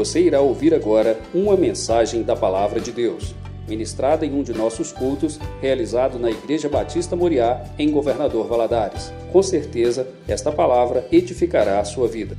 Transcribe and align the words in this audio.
Você 0.00 0.22
irá 0.22 0.40
ouvir 0.40 0.72
agora 0.72 1.20
uma 1.34 1.54
mensagem 1.58 2.22
da 2.22 2.34
Palavra 2.34 2.80
de 2.80 2.90
Deus, 2.90 3.34
ministrada 3.68 4.24
em 4.24 4.32
um 4.32 4.42
de 4.42 4.54
nossos 4.54 4.92
cultos, 4.92 5.38
realizado 5.60 6.18
na 6.18 6.30
Igreja 6.30 6.70
Batista 6.70 7.14
Moriá, 7.14 7.62
em 7.78 7.90
Governador 7.90 8.48
Valadares. 8.48 9.12
Com 9.30 9.42
certeza, 9.42 10.08
esta 10.26 10.50
palavra 10.50 11.06
edificará 11.12 11.80
a 11.80 11.84
sua 11.84 12.08
vida. 12.08 12.34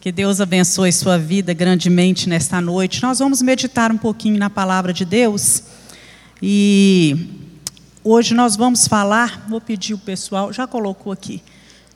Que 0.00 0.10
Deus 0.10 0.40
abençoe 0.40 0.92
sua 0.92 1.16
vida 1.16 1.54
grandemente 1.54 2.28
nesta 2.28 2.60
noite. 2.60 3.04
Nós 3.04 3.20
vamos 3.20 3.40
meditar 3.40 3.92
um 3.92 3.98
pouquinho 3.98 4.36
na 4.36 4.50
palavra 4.50 4.92
de 4.92 5.04
Deus. 5.04 5.62
E 6.42 7.28
hoje 8.02 8.34
nós 8.34 8.56
vamos 8.56 8.88
falar, 8.88 9.46
vou 9.48 9.60
pedir 9.60 9.94
o 9.94 9.98
pessoal, 9.98 10.52
já 10.52 10.66
colocou 10.66 11.12
aqui, 11.12 11.40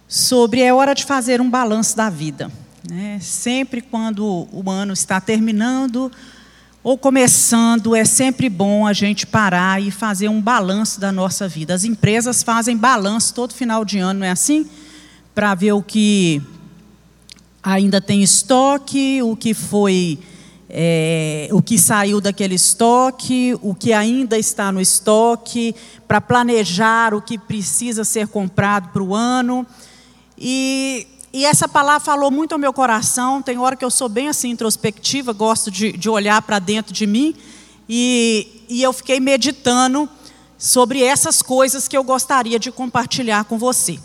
sobre 0.09 0.63
é 0.63 0.73
hora 0.73 0.95
de 0.95 1.05
fazer 1.05 1.39
um 1.39 1.51
balanço 1.51 1.95
da 1.95 2.09
vida. 2.09 2.51
Né? 2.89 3.19
Sempre 3.21 3.83
quando 3.83 4.49
o 4.51 4.71
ano 4.71 4.95
está 4.95 5.21
terminando 5.21 6.11
ou 6.83 6.97
começando, 6.97 7.95
é 7.95 8.07
sempre 8.07 8.49
bom 8.49 8.87
a 8.87 8.95
gente 8.95 9.27
parar 9.27 9.83
e 9.83 9.91
fazer 9.91 10.29
um 10.29 10.41
balanço 10.41 10.99
da 10.99 11.13
nossa 11.13 11.47
vida. 11.47 11.75
As 11.75 11.85
empresas 11.85 12.43
fazem 12.43 12.77
balanço 12.77 13.35
todo 13.35 13.53
final 13.53 13.85
de 13.85 13.99
ano, 13.99 14.21
não 14.21 14.27
é 14.27 14.31
assim? 14.31 14.67
Para 15.35 15.55
ver 15.55 15.73
o 15.73 15.83
que 15.83 16.41
ainda 17.63 18.01
tem 18.01 18.23
estoque, 18.23 19.21
o 19.23 19.37
que 19.37 19.53
foi, 19.53 20.19
é, 20.71 21.49
o 21.53 21.61
que 21.61 21.77
saiu 21.77 22.21
daquele 22.23 22.55
estoque, 22.55 23.55
o 23.61 23.75
que 23.75 23.93
ainda 23.93 24.39
está 24.39 24.73
no 24.73 24.81
estoque, 24.81 25.75
para 26.07 26.23
planejar 26.23 27.13
o 27.13 27.21
que 27.21 27.37
precisa 27.37 28.05
ser 28.05 28.29
comprado 28.29 28.89
para 28.89 29.03
o 29.03 29.15
ano. 29.15 29.67
E, 30.41 31.07
e, 31.33 31.45
essa 31.45 31.69
palavra 31.69 32.01
falou 32.01 32.31
muito 32.31 32.53
ao 32.53 32.59
meu 32.59 32.73
coração. 32.73 33.43
Tem 33.43 33.59
hora 33.59 33.77
que 33.77 33.85
eu 33.85 33.91
sou 33.91 34.09
bem 34.09 34.29
assim 34.29 34.51
introspectiva, 34.51 35.33
gosto 35.33 35.71
de, 35.71 35.93
de 35.93 36.09
olhar 36.09 36.41
para 36.43 36.59
dentro 36.59 36.93
de 36.93 37.07
mim. 37.07 37.35
E, 37.89 38.65
e 38.69 38.83
eu 38.83 38.93
fiquei 38.93 39.19
meditando 39.19 40.09
sobre 40.57 41.03
essas 41.03 41.41
coisas 41.41 41.89
que 41.89 41.97
eu 41.97 42.05
gostaria 42.05 42.59
de 42.59 42.71
compartilhar 42.71 43.45
com 43.45 43.59
você. 43.59 43.99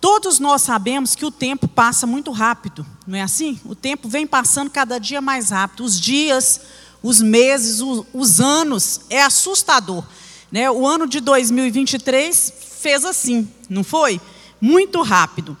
Todos 0.00 0.38
nós 0.38 0.62
sabemos 0.62 1.14
que 1.14 1.26
o 1.26 1.30
tempo 1.30 1.68
passa 1.68 2.06
muito 2.06 2.30
rápido, 2.30 2.86
não 3.06 3.18
é 3.18 3.22
assim? 3.22 3.60
O 3.66 3.74
tempo 3.74 4.08
vem 4.08 4.26
passando 4.26 4.70
cada 4.70 4.98
dia 4.98 5.20
mais 5.20 5.50
rápido. 5.50 5.84
Os 5.84 6.00
dias, 6.00 6.60
os 7.02 7.20
meses, 7.20 7.82
os, 7.82 8.06
os 8.14 8.40
anos, 8.40 9.02
é 9.10 9.22
assustador. 9.22 10.02
Né? 10.50 10.70
O 10.70 10.86
ano 10.86 11.06
de 11.06 11.20
2023 11.20 12.52
fez 12.80 13.04
assim, 13.04 13.46
não 13.68 13.84
foi? 13.84 14.18
Muito 14.58 15.02
rápido. 15.02 15.56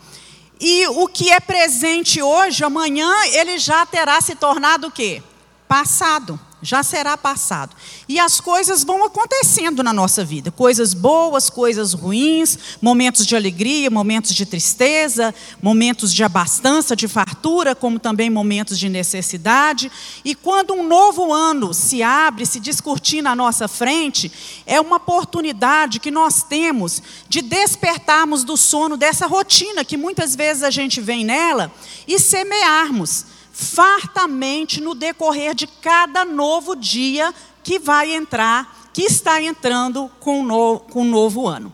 E 0.60 0.86
o 0.88 1.08
que 1.08 1.30
é 1.30 1.40
presente 1.40 2.20
hoje, 2.20 2.62
amanhã, 2.62 3.10
ele 3.32 3.58
já 3.58 3.86
terá 3.86 4.20
se 4.20 4.34
tornado 4.34 4.88
o 4.88 4.90
quê? 4.90 5.22
Passado 5.66 6.38
já 6.62 6.82
será 6.82 7.16
passado. 7.16 7.74
E 8.08 8.18
as 8.18 8.40
coisas 8.40 8.84
vão 8.84 9.04
acontecendo 9.04 9.82
na 9.82 9.92
nossa 9.92 10.24
vida, 10.24 10.50
coisas 10.50 10.92
boas, 10.92 11.48
coisas 11.48 11.92
ruins, 11.92 12.58
momentos 12.80 13.26
de 13.26 13.34
alegria, 13.34 13.90
momentos 13.90 14.34
de 14.34 14.44
tristeza, 14.44 15.34
momentos 15.62 16.12
de 16.12 16.22
abastança, 16.22 16.94
de 16.94 17.08
fartura, 17.08 17.74
como 17.74 17.98
também 17.98 18.28
momentos 18.28 18.78
de 18.78 18.88
necessidade. 18.88 19.90
E 20.24 20.34
quando 20.34 20.74
um 20.74 20.86
novo 20.86 21.32
ano 21.32 21.72
se 21.72 22.02
abre, 22.02 22.44
se 22.44 22.60
discutir 22.60 23.22
na 23.22 23.34
nossa 23.34 23.66
frente, 23.66 24.30
é 24.66 24.80
uma 24.80 24.96
oportunidade 24.96 26.00
que 26.00 26.10
nós 26.10 26.42
temos 26.42 27.02
de 27.28 27.42
despertarmos 27.42 28.44
do 28.44 28.56
sono 28.56 28.96
dessa 28.96 29.26
rotina 29.26 29.84
que 29.84 29.96
muitas 29.96 30.36
vezes 30.36 30.62
a 30.62 30.70
gente 30.70 31.00
vem 31.00 31.24
nela 31.24 31.72
e 32.06 32.18
semearmos 32.18 33.24
fartamente 33.60 34.80
no 34.80 34.94
decorrer 34.94 35.54
de 35.54 35.66
cada 35.66 36.24
novo 36.24 36.74
dia 36.74 37.34
que 37.62 37.78
vai 37.78 38.12
entrar, 38.12 38.90
que 38.92 39.02
está 39.02 39.40
entrando 39.40 40.10
com 40.18 40.40
o 40.40 40.42
novo, 40.42 40.80
com 40.80 41.02
o 41.02 41.04
novo 41.04 41.46
ano. 41.46 41.72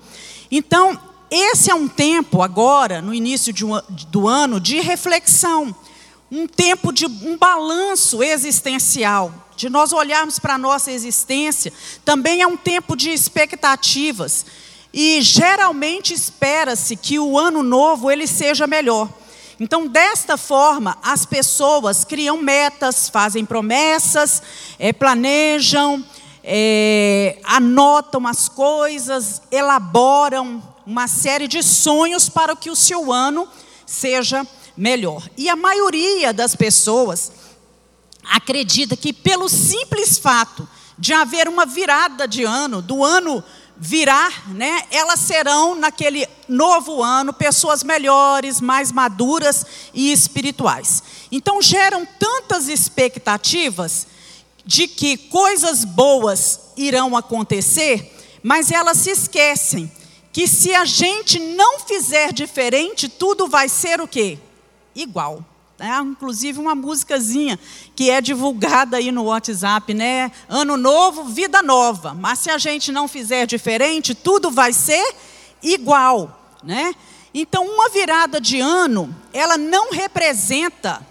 Então, 0.50 0.98
esse 1.30 1.70
é 1.70 1.74
um 1.74 1.86
tempo 1.86 2.42
agora, 2.42 3.00
no 3.00 3.14
início 3.14 3.54
um, 3.64 3.80
do 4.08 4.26
ano, 4.26 4.60
de 4.60 4.80
reflexão, 4.80 5.74
um 6.30 6.46
tempo 6.48 6.92
de 6.92 7.06
um 7.06 7.38
balanço 7.38 8.22
existencial, 8.22 9.32
de 9.56 9.70
nós 9.70 9.92
olharmos 9.92 10.40
para 10.40 10.54
a 10.54 10.58
nossa 10.58 10.90
existência, 10.90 11.72
também 12.04 12.42
é 12.42 12.46
um 12.46 12.56
tempo 12.56 12.96
de 12.96 13.10
expectativas. 13.10 14.44
E 14.92 15.20
geralmente 15.20 16.12
espera-se 16.12 16.96
que 16.96 17.18
o 17.18 17.38
ano 17.38 17.62
novo 17.62 18.10
ele 18.10 18.26
seja 18.26 18.66
melhor. 18.66 19.08
Então, 19.58 19.86
desta 19.86 20.36
forma, 20.36 20.98
as 21.02 21.24
pessoas 21.24 22.04
criam 22.04 22.36
metas, 22.36 23.08
fazem 23.08 23.44
promessas, 23.44 24.42
é, 24.78 24.92
planejam, 24.92 26.04
é, 26.44 27.38
anotam 27.42 28.26
as 28.26 28.48
coisas, 28.48 29.40
elaboram 29.50 30.62
uma 30.86 31.08
série 31.08 31.48
de 31.48 31.62
sonhos 31.62 32.28
para 32.28 32.54
que 32.54 32.70
o 32.70 32.76
seu 32.76 33.10
ano 33.10 33.48
seja 33.86 34.46
melhor. 34.76 35.28
E 35.36 35.48
a 35.48 35.56
maioria 35.56 36.32
das 36.32 36.54
pessoas 36.54 37.32
acredita 38.30 38.96
que, 38.96 39.12
pelo 39.12 39.48
simples 39.48 40.18
fato 40.18 40.68
de 40.98 41.12
haver 41.12 41.48
uma 41.48 41.66
virada 41.66 42.28
de 42.28 42.44
ano, 42.44 42.82
do 42.82 43.02
ano 43.02 43.42
virar, 43.78 44.48
né, 44.54 44.84
elas 44.90 45.20
serão 45.20 45.74
naquele 45.74 46.26
novo 46.48 47.02
ano 47.02 47.32
pessoas 47.32 47.82
melhores, 47.82 48.60
mais 48.60 48.90
maduras 48.90 49.66
e 49.92 50.12
espirituais. 50.12 51.02
Então 51.30 51.60
geram 51.60 52.06
tantas 52.18 52.68
expectativas 52.68 54.06
de 54.64 54.88
que 54.88 55.16
coisas 55.16 55.84
boas 55.84 56.60
irão 56.76 57.16
acontecer, 57.16 58.12
mas 58.42 58.70
elas 58.70 58.98
se 58.98 59.10
esquecem 59.10 59.90
que 60.32 60.46
se 60.46 60.74
a 60.74 60.84
gente 60.84 61.38
não 61.38 61.80
fizer 61.80 62.32
diferente, 62.32 63.08
tudo 63.08 63.48
vai 63.48 63.68
ser 63.68 64.00
o 64.00 64.08
quê? 64.08 64.38
Igual. 64.94 65.42
É, 65.78 65.98
inclusive 66.00 66.58
uma 66.58 66.74
musicazinha 66.74 67.58
que 67.94 68.10
é 68.10 68.20
divulgada 68.22 68.96
aí 68.96 69.12
no 69.12 69.24
WhatsApp, 69.24 69.92
né? 69.92 70.32
Ano 70.48 70.76
novo, 70.76 71.24
vida 71.24 71.60
nova. 71.60 72.14
Mas 72.14 72.38
se 72.38 72.50
a 72.50 72.56
gente 72.56 72.90
não 72.90 73.06
fizer 73.06 73.46
diferente, 73.46 74.14
tudo 74.14 74.50
vai 74.50 74.72
ser 74.72 75.14
igual, 75.62 76.56
né? 76.62 76.94
Então, 77.34 77.66
uma 77.66 77.90
virada 77.90 78.40
de 78.40 78.58
ano, 78.58 79.14
ela 79.34 79.58
não 79.58 79.90
representa 79.90 81.06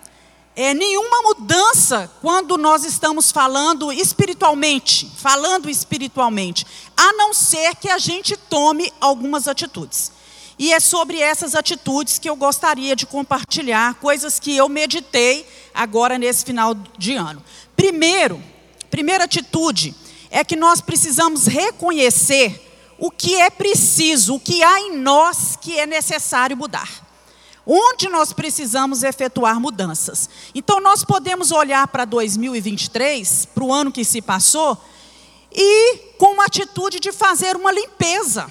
é, 0.56 0.74
nenhuma 0.74 1.22
mudança 1.22 2.12
quando 2.20 2.58
nós 2.58 2.84
estamos 2.84 3.32
falando 3.32 3.92
espiritualmente, 3.92 5.12
falando 5.18 5.70
espiritualmente, 5.70 6.66
a 6.98 7.14
não 7.14 7.34
ser 7.36 7.76
que 7.76 7.90
a 7.90 8.00
gente 8.00 8.36
tome 8.36 8.92
algumas 9.00 9.48
atitudes. 9.48 10.12
E 10.58 10.72
é 10.72 10.80
sobre 10.80 11.20
essas 11.20 11.54
atitudes 11.54 12.18
que 12.18 12.30
eu 12.30 12.36
gostaria 12.36 12.96
de 12.96 13.06
compartilhar, 13.06 13.96
coisas 13.96 14.40
que 14.40 14.56
eu 14.56 14.70
meditei 14.70 15.46
agora 15.74 16.18
nesse 16.18 16.46
final 16.46 16.74
de 16.98 17.14
ano. 17.16 17.44
Primeiro, 17.76 18.42
primeira 18.90 19.26
atitude 19.26 19.94
é 20.32 20.44
que 20.44 20.56
nós 20.56 20.80
precisamos 20.80 21.46
reconhecer 21.46 22.62
o 22.98 23.12
que 23.12 23.36
é 23.36 23.50
preciso, 23.50 24.36
o 24.36 24.40
que 24.40 24.64
há 24.64 24.80
em 24.80 24.98
nós 24.98 25.58
que 25.60 25.78
é 25.78 25.86
necessário 25.86 26.56
mudar. 26.56 27.04
Onde 27.68 28.08
nós 28.08 28.32
precisamos 28.32 29.04
efetuar 29.04 29.60
mudanças. 29.60 30.30
Então, 30.54 30.80
nós 30.80 31.04
podemos 31.04 31.52
olhar 31.52 31.88
para 31.88 32.06
2023, 32.06 33.46
para 33.54 33.64
o 33.64 33.74
ano 33.74 33.92
que 33.92 34.06
se 34.06 34.22
passou, 34.22 34.78
e 35.52 35.98
com 36.18 36.34
uma 36.34 36.46
atitude 36.46 37.00
de 37.00 37.12
fazer 37.12 37.56
uma 37.56 37.72
limpeza 37.72 38.50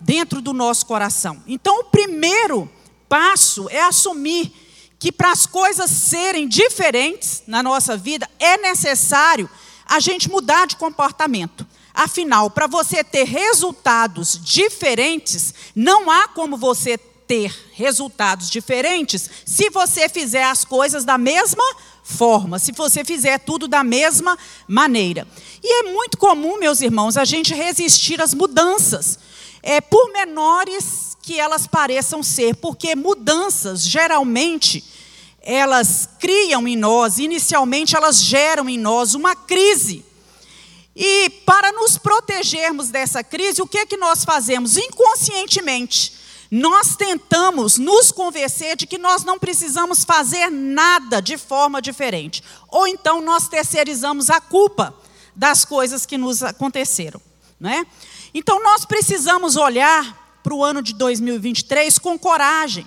dentro 0.00 0.40
do 0.40 0.52
nosso 0.52 0.86
coração. 0.86 1.42
Então, 1.46 1.80
o 1.80 1.84
primeiro 1.84 2.70
passo 3.08 3.68
é 3.70 3.80
assumir 3.82 4.52
que 4.98 5.12
para 5.12 5.30
as 5.30 5.46
coisas 5.46 5.90
serem 5.90 6.48
diferentes 6.48 7.42
na 7.46 7.62
nossa 7.62 7.96
vida, 7.96 8.28
é 8.38 8.56
necessário 8.56 9.48
a 9.86 10.00
gente 10.00 10.28
mudar 10.28 10.66
de 10.66 10.76
comportamento. 10.76 11.66
Afinal, 11.94 12.50
para 12.50 12.66
você 12.66 13.02
ter 13.02 13.24
resultados 13.24 14.38
diferentes, 14.42 15.54
não 15.74 16.10
há 16.10 16.28
como 16.28 16.56
você 16.56 16.98
ter 16.98 17.54
resultados 17.72 18.50
diferentes 18.50 19.28
se 19.44 19.68
você 19.70 20.08
fizer 20.08 20.44
as 20.44 20.64
coisas 20.64 21.04
da 21.04 21.18
mesma 21.18 21.64
forma, 22.02 22.58
se 22.58 22.72
você 22.72 23.04
fizer 23.04 23.38
tudo 23.38 23.68
da 23.68 23.84
mesma 23.84 24.36
maneira. 24.66 25.28
E 25.62 25.80
é 25.80 25.92
muito 25.92 26.16
comum, 26.16 26.58
meus 26.58 26.80
irmãos, 26.80 27.16
a 27.16 27.24
gente 27.24 27.54
resistir 27.54 28.20
às 28.20 28.32
mudanças 28.32 29.18
é, 29.68 29.82
por 29.82 30.10
menores 30.12 31.14
que 31.20 31.38
elas 31.38 31.66
pareçam 31.66 32.22
ser, 32.22 32.56
porque 32.56 32.96
mudanças, 32.96 33.82
geralmente, 33.82 34.82
elas 35.42 36.08
criam 36.18 36.66
em 36.66 36.74
nós, 36.74 37.18
inicialmente 37.18 37.94
elas 37.94 38.22
geram 38.22 38.66
em 38.66 38.78
nós 38.78 39.12
uma 39.12 39.36
crise. 39.36 40.02
E 40.96 41.28
para 41.44 41.70
nos 41.70 41.98
protegermos 41.98 42.88
dessa 42.88 43.22
crise, 43.22 43.60
o 43.60 43.66
que 43.66 43.80
é 43.80 43.84
que 43.84 43.98
nós 43.98 44.24
fazemos? 44.24 44.78
Inconscientemente, 44.78 46.14
nós 46.50 46.96
tentamos 46.96 47.76
nos 47.76 48.10
convencer 48.10 48.74
de 48.74 48.86
que 48.86 48.96
nós 48.96 49.22
não 49.22 49.38
precisamos 49.38 50.02
fazer 50.02 50.50
nada 50.50 51.20
de 51.20 51.36
forma 51.36 51.82
diferente. 51.82 52.42
Ou 52.68 52.86
então 52.86 53.20
nós 53.20 53.48
terceirizamos 53.48 54.30
a 54.30 54.40
culpa 54.40 54.94
das 55.36 55.66
coisas 55.66 56.06
que 56.06 56.16
nos 56.16 56.42
aconteceram. 56.42 57.27
Né? 57.58 57.86
Então 58.32 58.62
nós 58.62 58.84
precisamos 58.84 59.56
olhar 59.56 60.38
para 60.42 60.54
o 60.54 60.64
ano 60.64 60.80
de 60.80 60.94
2023 60.94 61.98
com 61.98 62.18
coragem, 62.18 62.86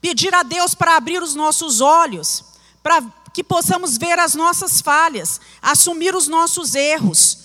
pedir 0.00 0.34
a 0.34 0.42
Deus 0.42 0.74
para 0.74 0.96
abrir 0.96 1.22
os 1.22 1.34
nossos 1.34 1.80
olhos, 1.80 2.44
para 2.82 3.02
que 3.34 3.42
possamos 3.42 3.96
ver 3.98 4.18
as 4.18 4.34
nossas 4.34 4.80
falhas, 4.80 5.40
assumir 5.60 6.14
os 6.14 6.28
nossos 6.28 6.74
erros 6.74 7.42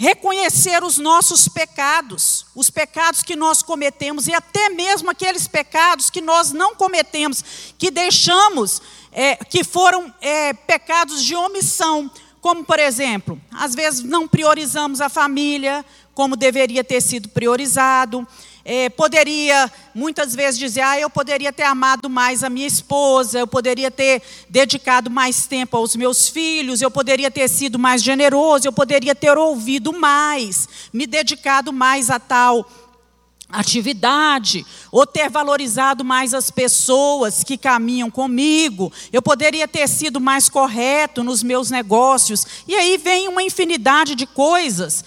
reconhecer 0.00 0.82
os 0.82 0.96
nossos 0.96 1.46
pecados, 1.46 2.46
os 2.54 2.70
pecados 2.70 3.22
que 3.22 3.36
nós 3.36 3.62
cometemos 3.62 4.28
e 4.28 4.32
até 4.32 4.70
mesmo 4.70 5.10
aqueles 5.10 5.46
pecados 5.46 6.08
que 6.08 6.22
nós 6.22 6.52
não 6.52 6.74
cometemos, 6.74 7.44
que 7.76 7.90
deixamos, 7.90 8.80
é, 9.12 9.36
que 9.36 9.62
foram 9.62 10.10
é, 10.22 10.54
pecados 10.54 11.22
de 11.22 11.36
omissão, 11.36 12.10
como 12.40 12.64
por 12.64 12.78
exemplo, 12.78 13.40
às 13.52 13.74
vezes 13.74 14.02
não 14.02 14.26
priorizamos 14.26 15.00
a 15.00 15.08
família 15.08 15.84
como 16.14 16.36
deveria 16.36 16.82
ter 16.82 17.00
sido 17.00 17.28
priorizado. 17.28 18.26
É, 18.62 18.90
poderia 18.90 19.72
muitas 19.94 20.34
vezes 20.34 20.58
dizer, 20.58 20.82
ah, 20.82 21.00
eu 21.00 21.08
poderia 21.08 21.50
ter 21.50 21.62
amado 21.62 22.10
mais 22.10 22.44
a 22.44 22.50
minha 22.50 22.66
esposa, 22.66 23.38
eu 23.38 23.46
poderia 23.46 23.90
ter 23.90 24.22
dedicado 24.48 25.10
mais 25.10 25.46
tempo 25.46 25.78
aos 25.78 25.96
meus 25.96 26.28
filhos, 26.28 26.82
eu 26.82 26.90
poderia 26.90 27.30
ter 27.30 27.48
sido 27.48 27.78
mais 27.78 28.02
generoso, 28.02 28.68
eu 28.68 28.72
poderia 28.72 29.14
ter 29.14 29.36
ouvido 29.36 29.94
mais, 29.94 30.68
me 30.92 31.06
dedicado 31.06 31.72
mais 31.72 32.10
a 32.10 32.20
tal 32.20 32.68
atividade, 33.52 34.64
ou 34.90 35.06
ter 35.06 35.28
valorizado 35.28 36.04
mais 36.04 36.34
as 36.34 36.50
pessoas 36.50 37.42
que 37.44 37.56
caminham 37.56 38.10
comigo, 38.10 38.92
eu 39.12 39.20
poderia 39.20 39.66
ter 39.66 39.88
sido 39.88 40.20
mais 40.20 40.48
correto 40.48 41.22
nos 41.22 41.42
meus 41.42 41.70
negócios. 41.70 42.46
E 42.66 42.74
aí 42.74 42.96
vem 42.96 43.28
uma 43.28 43.42
infinidade 43.42 44.14
de 44.14 44.26
coisas 44.26 45.04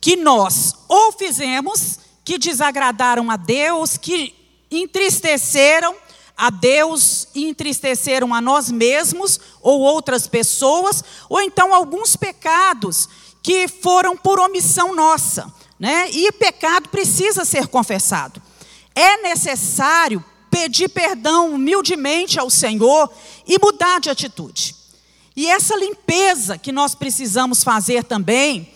que 0.00 0.16
nós 0.16 0.74
ou 0.88 1.12
fizemos 1.12 1.98
que 2.24 2.38
desagradaram 2.38 3.30
a 3.30 3.36
Deus, 3.36 3.96
que 3.96 4.34
entristeceram 4.70 5.94
a 6.36 6.50
Deus 6.50 7.28
e 7.34 7.48
entristeceram 7.48 8.34
a 8.34 8.40
nós 8.40 8.70
mesmos 8.70 9.40
ou 9.62 9.80
outras 9.80 10.26
pessoas, 10.26 11.02
ou 11.28 11.40
então 11.40 11.74
alguns 11.74 12.14
pecados 12.14 13.08
que 13.42 13.68
foram 13.68 14.16
por 14.16 14.38
omissão 14.40 14.94
nossa, 14.94 15.50
né? 15.78 16.10
E 16.10 16.32
pecado 16.32 16.88
precisa 16.88 17.44
ser 17.44 17.68
confessado. 17.68 18.42
É 18.94 19.22
necessário 19.22 20.24
pedir 20.50 20.88
perdão 20.88 21.52
humildemente 21.52 22.38
ao 22.38 22.48
Senhor 22.48 23.12
e 23.46 23.58
mudar 23.58 24.00
de 24.00 24.08
atitude. 24.08 24.74
E 25.36 25.46
essa 25.46 25.76
limpeza 25.76 26.56
que 26.56 26.72
nós 26.72 26.94
precisamos 26.94 27.62
fazer 27.62 28.04
também, 28.04 28.72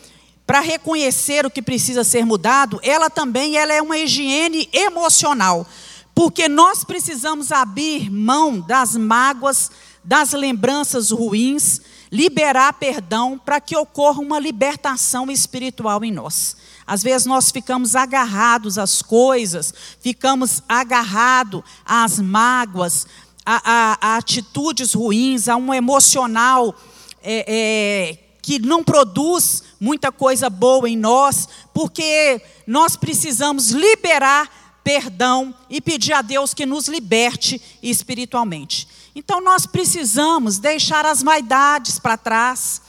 para 0.46 0.60
reconhecer 0.60 1.46
o 1.46 1.50
que 1.50 1.62
precisa 1.62 2.04
ser 2.04 2.26
mudado, 2.26 2.80
ela 2.82 3.08
também 3.08 3.56
ela 3.56 3.72
é 3.72 3.80
uma 3.80 3.96
higiene 3.96 4.68
emocional, 4.72 5.66
porque 6.14 6.48
nós 6.48 6.84
precisamos 6.84 7.50
abrir 7.50 8.10
mão 8.10 8.60
das 8.60 8.96
mágoas, 8.96 9.70
das 10.04 10.32
lembranças 10.32 11.12
ruins, 11.12 11.80
liberar 12.10 12.72
perdão 12.74 13.38
para 13.38 13.60
que 13.60 13.76
ocorra 13.76 14.20
uma 14.20 14.38
libertação 14.38 15.30
espiritual 15.30 16.04
em 16.04 16.12
nós. 16.12 16.56
Às 16.86 17.02
vezes 17.02 17.26
nós 17.26 17.50
ficamos 17.50 17.94
agarrados 17.94 18.76
às 18.76 19.00
coisas, 19.00 19.72
ficamos 20.00 20.62
agarrados 20.68 21.62
às 21.84 22.18
mágoas, 22.18 23.06
a, 23.46 23.62
a, 23.64 23.98
a 24.00 24.16
atitudes 24.16 24.92
ruins, 24.92 25.48
a 25.48 25.56
um 25.56 25.72
emocional 25.72 26.74
é, 27.22 27.44
é, 27.46 28.18
que 28.42 28.58
não 28.58 28.82
produz 28.82 29.62
muita 29.78 30.10
coisa 30.10 30.50
boa 30.50 30.88
em 30.88 30.96
nós, 30.96 31.48
porque 31.72 32.42
nós 32.66 32.96
precisamos 32.96 33.70
liberar 33.70 34.80
perdão 34.82 35.54
e 35.68 35.80
pedir 35.80 36.12
a 36.12 36.22
Deus 36.22 36.54
que 36.54 36.66
nos 36.66 36.88
liberte 36.88 37.60
espiritualmente. 37.82 38.88
Então 39.14 39.40
nós 39.40 39.66
precisamos 39.66 40.58
deixar 40.58 41.04
as 41.04 41.22
vaidades 41.22 41.98
para 41.98 42.16
trás, 42.16 42.80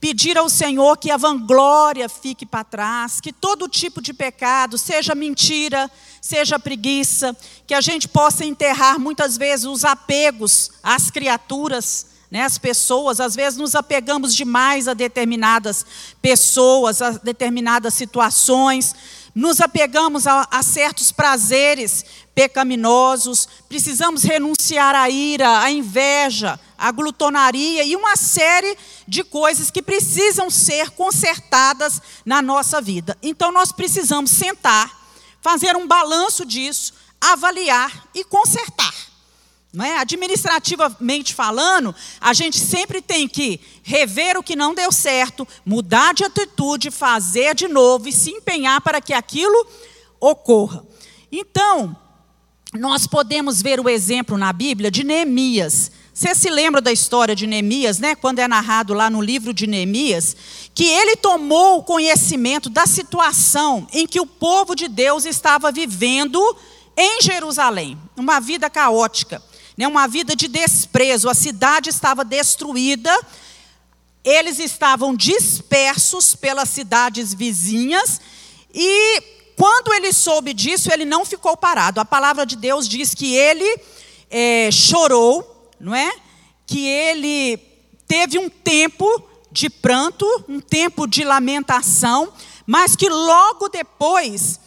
pedir 0.00 0.36
ao 0.36 0.48
Senhor 0.48 0.96
que 0.96 1.12
a 1.12 1.16
vanglória 1.16 2.08
fique 2.08 2.44
para 2.44 2.64
trás, 2.64 3.20
que 3.20 3.32
todo 3.32 3.68
tipo 3.68 4.02
de 4.02 4.12
pecado, 4.12 4.76
seja 4.76 5.14
mentira, 5.14 5.88
seja 6.20 6.58
preguiça, 6.58 7.36
que 7.66 7.74
a 7.74 7.80
gente 7.80 8.08
possa 8.08 8.44
enterrar 8.44 8.98
muitas 8.98 9.36
vezes 9.36 9.64
os 9.64 9.84
apegos 9.84 10.72
às 10.82 11.08
criaturas, 11.08 12.06
né, 12.28 12.42
as 12.42 12.58
pessoas, 12.58 13.20
às 13.20 13.36
vezes 13.36 13.58
nos 13.58 13.74
apegamos 13.76 14.34
demais 14.34 14.88
a 14.88 14.94
determinadas 14.94 15.86
pessoas, 16.20 17.00
a 17.00 17.10
determinadas 17.10 17.94
situações, 17.94 18.96
nos 19.34 19.60
apegamos 19.60 20.26
a, 20.26 20.46
a 20.50 20.62
certos 20.62 21.10
prazeres 21.10 22.04
pecaminosos, 22.34 23.48
precisamos 23.68 24.22
renunciar 24.22 24.94
à 24.94 25.08
ira, 25.08 25.60
à 25.60 25.70
inveja, 25.70 26.58
à 26.78 26.90
glutonaria 26.90 27.84
e 27.84 27.94
uma 27.94 28.16
série 28.16 28.76
de 29.06 29.22
coisas 29.22 29.70
que 29.70 29.82
precisam 29.82 30.50
ser 30.50 30.90
consertadas 30.90 32.00
na 32.24 32.40
nossa 32.40 32.80
vida. 32.80 33.16
Então 33.22 33.52
nós 33.52 33.70
precisamos 33.70 34.30
sentar, 34.30 34.90
fazer 35.40 35.76
um 35.76 35.86
balanço 35.86 36.44
disso, 36.44 36.94
avaliar 37.20 38.08
e 38.14 38.24
consertar. 38.24 39.11
Não 39.72 39.82
é? 39.82 39.96
Administrativamente 39.98 41.34
falando, 41.34 41.94
a 42.20 42.34
gente 42.34 42.58
sempre 42.58 43.00
tem 43.00 43.26
que 43.26 43.58
rever 43.82 44.36
o 44.36 44.42
que 44.42 44.54
não 44.54 44.74
deu 44.74 44.92
certo, 44.92 45.48
mudar 45.64 46.12
de 46.12 46.24
atitude, 46.24 46.90
fazer 46.90 47.54
de 47.54 47.66
novo 47.68 48.06
e 48.06 48.12
se 48.12 48.30
empenhar 48.30 48.82
para 48.82 49.00
que 49.00 49.14
aquilo 49.14 49.66
ocorra. 50.20 50.84
Então, 51.30 51.96
nós 52.74 53.06
podemos 53.06 53.62
ver 53.62 53.80
o 53.80 53.88
exemplo 53.88 54.36
na 54.36 54.52
Bíblia 54.52 54.90
de 54.90 55.02
Neemias. 55.02 55.90
Você 56.12 56.34
se 56.34 56.50
lembra 56.50 56.82
da 56.82 56.92
história 56.92 57.34
de 57.34 57.46
Neemias, 57.46 57.98
né? 57.98 58.14
Quando 58.14 58.40
é 58.40 58.46
narrado 58.46 58.92
lá 58.92 59.08
no 59.08 59.22
livro 59.22 59.54
de 59.54 59.66
Neemias, 59.66 60.36
que 60.74 60.84
ele 60.84 61.16
tomou 61.16 61.82
conhecimento 61.82 62.68
da 62.68 62.86
situação 62.86 63.86
em 63.90 64.06
que 64.06 64.20
o 64.20 64.26
povo 64.26 64.74
de 64.74 64.86
Deus 64.86 65.24
estava 65.24 65.72
vivendo 65.72 66.38
em 66.94 67.22
Jerusalém, 67.22 67.98
uma 68.14 68.38
vida 68.38 68.68
caótica 68.68 69.42
né, 69.76 69.86
uma 69.86 70.06
vida 70.06 70.36
de 70.36 70.48
desprezo. 70.48 71.28
A 71.28 71.34
cidade 71.34 71.90
estava 71.90 72.24
destruída, 72.24 73.16
eles 74.24 74.58
estavam 74.58 75.14
dispersos 75.14 76.34
pelas 76.34 76.68
cidades 76.68 77.34
vizinhas, 77.34 78.20
e 78.72 79.22
quando 79.56 79.92
ele 79.92 80.12
soube 80.12 80.54
disso, 80.54 80.92
ele 80.92 81.04
não 81.04 81.24
ficou 81.24 81.56
parado. 81.56 82.00
A 82.00 82.04
palavra 82.04 82.46
de 82.46 82.56
Deus 82.56 82.88
diz 82.88 83.14
que 83.14 83.34
ele 83.34 83.80
é, 84.30 84.70
chorou, 84.70 85.70
não 85.78 85.94
é? 85.94 86.10
Que 86.66 86.86
ele 86.86 87.58
teve 88.06 88.38
um 88.38 88.48
tempo 88.48 89.06
de 89.50 89.68
pranto, 89.68 90.26
um 90.48 90.60
tempo 90.60 91.06
de 91.06 91.22
lamentação, 91.22 92.32
mas 92.66 92.96
que 92.96 93.08
logo 93.08 93.68
depois 93.68 94.58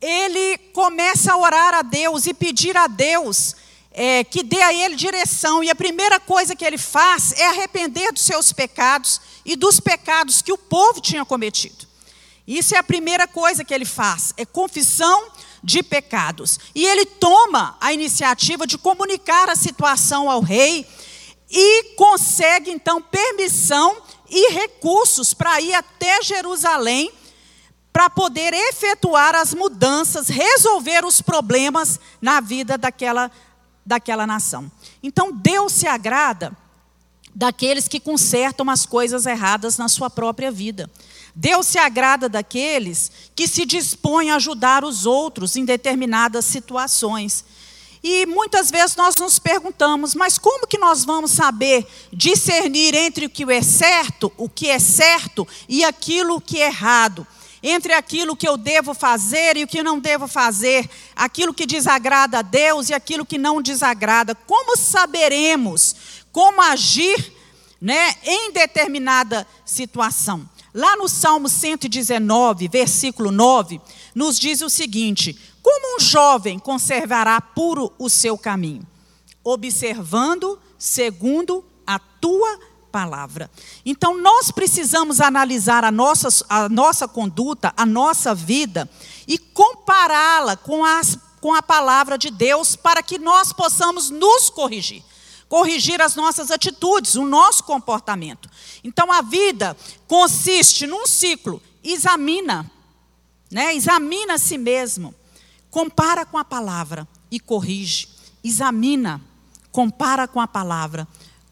ele 0.00 0.56
começa 0.72 1.32
a 1.32 1.36
orar 1.36 1.74
a 1.74 1.82
Deus 1.82 2.26
e 2.26 2.32
pedir 2.32 2.76
a 2.76 2.86
Deus 2.86 3.54
é, 3.92 4.22
que 4.22 4.42
dê 4.42 4.60
a 4.62 4.72
ele 4.72 4.94
direção, 4.94 5.62
e 5.64 5.70
a 5.70 5.74
primeira 5.74 6.20
coisa 6.20 6.54
que 6.54 6.64
ele 6.64 6.78
faz 6.78 7.32
é 7.32 7.46
arrepender 7.46 8.12
dos 8.12 8.22
seus 8.22 8.52
pecados 8.52 9.20
e 9.44 9.56
dos 9.56 9.80
pecados 9.80 10.42
que 10.42 10.52
o 10.52 10.58
povo 10.58 11.00
tinha 11.00 11.24
cometido. 11.24 11.88
Isso 12.46 12.74
é 12.74 12.78
a 12.78 12.82
primeira 12.82 13.26
coisa 13.26 13.64
que 13.64 13.74
ele 13.74 13.84
faz, 13.84 14.34
é 14.36 14.44
confissão 14.44 15.28
de 15.62 15.82
pecados. 15.82 16.58
E 16.74 16.84
ele 16.84 17.04
toma 17.04 17.76
a 17.80 17.92
iniciativa 17.92 18.66
de 18.66 18.78
comunicar 18.78 19.48
a 19.48 19.56
situação 19.56 20.30
ao 20.30 20.40
rei 20.40 20.86
e 21.50 21.94
consegue 21.96 22.70
então 22.70 23.02
permissão 23.02 23.96
e 24.28 24.52
recursos 24.52 25.34
para 25.34 25.60
ir 25.60 25.74
até 25.74 26.22
Jerusalém 26.22 27.12
para 27.92 28.08
poder 28.08 28.54
efetuar 28.54 29.34
as 29.34 29.52
mudanças, 29.52 30.28
resolver 30.28 31.04
os 31.04 31.20
problemas 31.20 31.98
na 32.22 32.40
vida 32.40 32.78
daquela 32.78 33.30
daquela 33.90 34.26
nação. 34.26 34.70
Então 35.02 35.32
Deus 35.32 35.72
se 35.72 35.86
agrada 35.86 36.56
daqueles 37.34 37.88
que 37.88 37.98
consertam 37.98 38.70
as 38.70 38.86
coisas 38.86 39.26
erradas 39.26 39.76
na 39.76 39.88
sua 39.88 40.08
própria 40.08 40.50
vida. 40.50 40.88
Deus 41.34 41.66
se 41.66 41.78
agrada 41.78 42.28
daqueles 42.28 43.10
que 43.34 43.48
se 43.48 43.64
dispõem 43.64 44.30
a 44.30 44.36
ajudar 44.36 44.84
os 44.84 45.06
outros 45.06 45.56
em 45.56 45.64
determinadas 45.64 46.44
situações. 46.44 47.44
E 48.02 48.26
muitas 48.26 48.70
vezes 48.70 48.96
nós 48.96 49.16
nos 49.16 49.38
perguntamos, 49.38 50.14
mas 50.14 50.38
como 50.38 50.66
que 50.66 50.78
nós 50.78 51.04
vamos 51.04 51.32
saber 51.32 51.86
discernir 52.12 52.94
entre 52.94 53.26
o 53.26 53.30
que 53.30 53.44
é 53.50 53.62
certo, 53.62 54.32
o 54.36 54.48
que 54.48 54.68
é 54.68 54.78
certo 54.78 55.46
e 55.68 55.84
aquilo 55.84 56.40
que 56.40 56.60
é 56.60 56.66
errado? 56.66 57.26
Entre 57.62 57.92
aquilo 57.92 58.36
que 58.36 58.48
eu 58.48 58.56
devo 58.56 58.94
fazer 58.94 59.56
e 59.56 59.64
o 59.64 59.68
que 59.68 59.82
não 59.82 59.98
devo 59.98 60.26
fazer, 60.26 60.88
aquilo 61.14 61.52
que 61.52 61.66
desagrada 61.66 62.38
a 62.38 62.42
Deus 62.42 62.88
e 62.88 62.94
aquilo 62.94 63.26
que 63.26 63.38
não 63.38 63.60
desagrada. 63.60 64.34
Como 64.34 64.76
saberemos 64.76 66.20
como 66.32 66.62
agir 66.62 67.32
né, 67.80 68.14
em 68.24 68.52
determinada 68.52 69.46
situação? 69.64 70.48
Lá 70.72 70.96
no 70.96 71.08
Salmo 71.08 71.48
119, 71.48 72.68
versículo 72.68 73.32
9, 73.32 73.80
nos 74.14 74.38
diz 74.38 74.60
o 74.60 74.70
seguinte: 74.70 75.36
Como 75.60 75.96
um 75.96 76.00
jovem 76.00 76.58
conservará 76.58 77.40
puro 77.40 77.92
o 77.98 78.08
seu 78.08 78.38
caminho? 78.38 78.86
Observando 79.42 80.58
segundo 80.78 81.64
a 81.84 81.98
tua 81.98 82.58
palavra. 82.90 83.50
Então, 83.86 84.20
nós 84.20 84.50
precisamos 84.50 85.20
analisar 85.20 85.84
a 85.84 85.90
nossa, 85.90 86.28
a 86.48 86.68
nossa 86.68 87.06
conduta, 87.06 87.72
a 87.76 87.86
nossa 87.86 88.34
vida, 88.34 88.90
e 89.26 89.38
compará-la 89.38 90.56
com, 90.56 90.82
com 91.40 91.54
a 91.54 91.62
palavra 91.62 92.18
de 92.18 92.30
Deus, 92.30 92.76
para 92.76 93.02
que 93.02 93.18
nós 93.18 93.52
possamos 93.52 94.10
nos 94.10 94.50
corrigir. 94.50 95.02
Corrigir 95.48 96.00
as 96.00 96.14
nossas 96.14 96.50
atitudes, 96.50 97.14
o 97.14 97.24
nosso 97.24 97.64
comportamento. 97.64 98.48
Então, 98.84 99.10
a 99.10 99.22
vida 99.22 99.76
consiste 100.06 100.86
num 100.86 101.06
ciclo. 101.06 101.62
Examina, 101.82 102.70
né? 103.50 103.74
examina 103.74 104.34
a 104.34 104.38
si 104.38 104.58
mesmo. 104.58 105.14
Compara 105.70 106.26
com 106.26 106.36
a 106.36 106.44
palavra 106.44 107.06
e 107.30 107.40
corrige. 107.40 108.08
Examina, 108.42 109.20
compara 109.72 110.26
com 110.26 110.40
a 110.40 110.48
palavra 110.48 111.06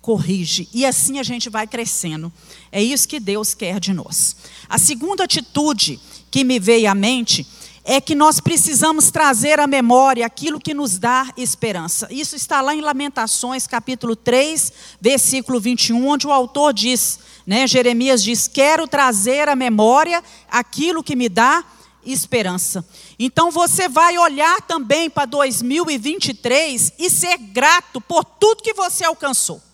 corrige. 0.09 0.67
E 0.73 0.87
assim 0.87 1.19
a 1.19 1.23
gente 1.23 1.51
vai 1.51 1.67
crescendo. 1.67 2.33
É 2.73 2.83
isso 2.83 3.07
que 3.07 3.21
Deus 3.21 3.53
quer 3.53 3.79
de 3.79 3.93
nós. 3.93 4.37
A 4.67 4.79
segunda 4.79 5.25
atitude 5.25 6.01
que 6.31 6.45
me 6.45 6.59
veio 6.59 6.91
à 6.91 6.95
mente 6.95 7.47
é 7.85 8.01
que 8.01 8.15
nós 8.15 8.41
precisamos 8.41 9.11
trazer 9.11 9.61
à 9.61 9.67
memória 9.67 10.25
aquilo 10.25 10.59
que 10.59 10.73
nos 10.73 10.97
dá 10.97 11.31
esperança. 11.37 12.09
Isso 12.11 12.35
está 12.37 12.63
lá 12.63 12.75
em 12.75 12.81
Lamentações, 12.81 13.67
capítulo 13.67 14.17
3, 14.17 14.73
versículo 14.99 15.61
21, 15.61 16.09
onde 16.09 16.27
o 16.27 16.33
autor 16.33 16.73
diz, 16.73 17.19
né, 17.47 17.67
Jeremias 17.67 18.23
diz: 18.23 18.49
Quero 18.49 18.89
trazer 18.89 19.47
à 19.47 19.55
memória 19.55 20.25
aquilo 20.51 21.05
que 21.05 21.15
me 21.15 21.29
dá 21.29 21.63
esperança. 22.03 22.83
Então 23.19 23.51
você 23.51 23.91
vai 23.91 24.17
olhar 24.17 24.63
também 24.63 25.11
para 25.11 25.27
2023 25.27 26.95
e 26.99 27.11
ser 27.11 27.37
grato 27.37 28.01
por 28.01 28.25
tudo 28.25 28.63
que 28.63 28.73
você 28.73 29.05
alcançou 29.05 29.68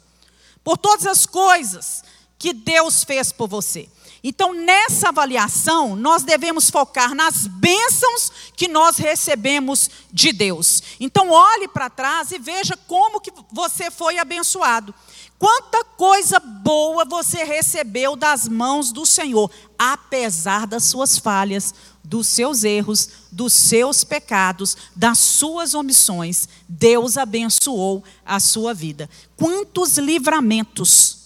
por 0.65 0.79
todas 0.79 1.07
as 1.07 1.27
coisas 1.27 2.03
que 2.39 2.53
Deus 2.53 3.05
fez 3.05 3.31
por 3.31 3.49
você. 3.49 3.89
Então, 4.27 4.55
nessa 4.55 5.11
avaliação, 5.11 5.95
nós 5.95 6.23
devemos 6.23 6.71
focar 6.71 7.15
nas 7.15 7.47
bênçãos 7.47 8.33
que 8.57 8.67
nós 8.67 8.97
recebemos 8.97 9.91
de 10.11 10.33
Deus. 10.33 10.83
Então, 10.99 11.31
olhe 11.31 11.69
para 11.69 11.91
trás 11.91 12.33
e 12.33 12.39
veja 12.39 12.75
como 12.87 13.21
que 13.21 13.31
você 13.53 13.91
foi 13.91 14.19
abençoado. 14.19 14.95
Quanta 15.39 15.85
coisa 15.85 16.41
boa 16.41 17.05
você 17.05 17.45
recebeu 17.45 18.17
das 18.17 18.49
mãos 18.49 18.93
do 18.93 19.05
Senhor, 19.05 19.51
apesar 19.79 20.67
das 20.67 20.85
suas 20.85 21.19
falhas, 21.19 21.75
dos 22.05 22.29
seus 22.29 22.63
erros, 22.63 23.09
dos 23.33 23.53
seus 23.55 24.05
pecados, 24.05 24.77
das 24.95 25.19
suas 25.19 25.75
omissões, 25.75 26.47
Deus 26.69 27.17
abençoou 27.17 28.05
a 28.25 28.39
sua 28.39 28.75
vida. 28.75 29.09
Quantos 29.37 29.97
livramentos 29.97 31.25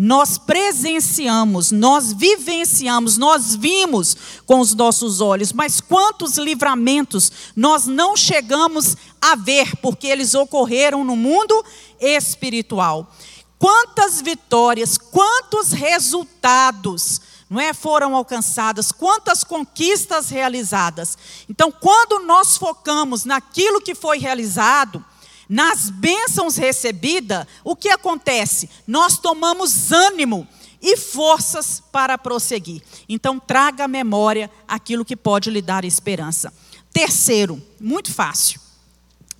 nós 0.00 0.38
presenciamos, 0.38 1.72
nós 1.72 2.12
vivenciamos, 2.12 3.16
nós 3.16 3.56
vimos 3.56 4.16
com 4.46 4.60
os 4.60 4.72
nossos 4.72 5.20
olhos, 5.20 5.52
mas 5.52 5.80
quantos 5.80 6.38
livramentos 6.38 7.32
nós 7.56 7.86
não 7.86 8.16
chegamos 8.16 8.96
a 9.20 9.34
ver, 9.34 9.74
porque 9.78 10.06
eles 10.06 10.36
ocorreram 10.36 11.02
no 11.02 11.16
mundo 11.16 11.64
espiritual. 11.98 13.12
Quantas 13.58 14.20
vitórias, 14.20 14.96
quantos 14.96 15.72
resultados 15.72 17.20
não 17.48 17.60
é, 17.60 17.72
foram 17.72 18.14
alcançadas, 18.14 18.92
quantas 18.92 19.42
conquistas 19.42 20.28
realizadas. 20.28 21.16
Então, 21.48 21.72
quando 21.72 22.26
nós 22.26 22.56
focamos 22.56 23.24
naquilo 23.24 23.80
que 23.80 23.94
foi 23.94 24.18
realizado, 24.18 25.02
nas 25.48 25.88
bênçãos 25.88 26.56
recebidas, 26.56 27.46
o 27.64 27.74
que 27.74 27.88
acontece? 27.88 28.68
Nós 28.86 29.18
tomamos 29.18 29.90
ânimo 29.90 30.46
e 30.80 30.96
forças 30.96 31.82
para 31.90 32.18
prosseguir. 32.18 32.82
Então, 33.08 33.38
traga 33.40 33.84
à 33.84 33.88
memória 33.88 34.50
aquilo 34.66 35.04
que 35.04 35.16
pode 35.16 35.50
lhe 35.50 35.62
dar 35.62 35.84
esperança. 35.84 36.52
Terceiro, 36.92 37.62
muito 37.80 38.12
fácil. 38.12 38.60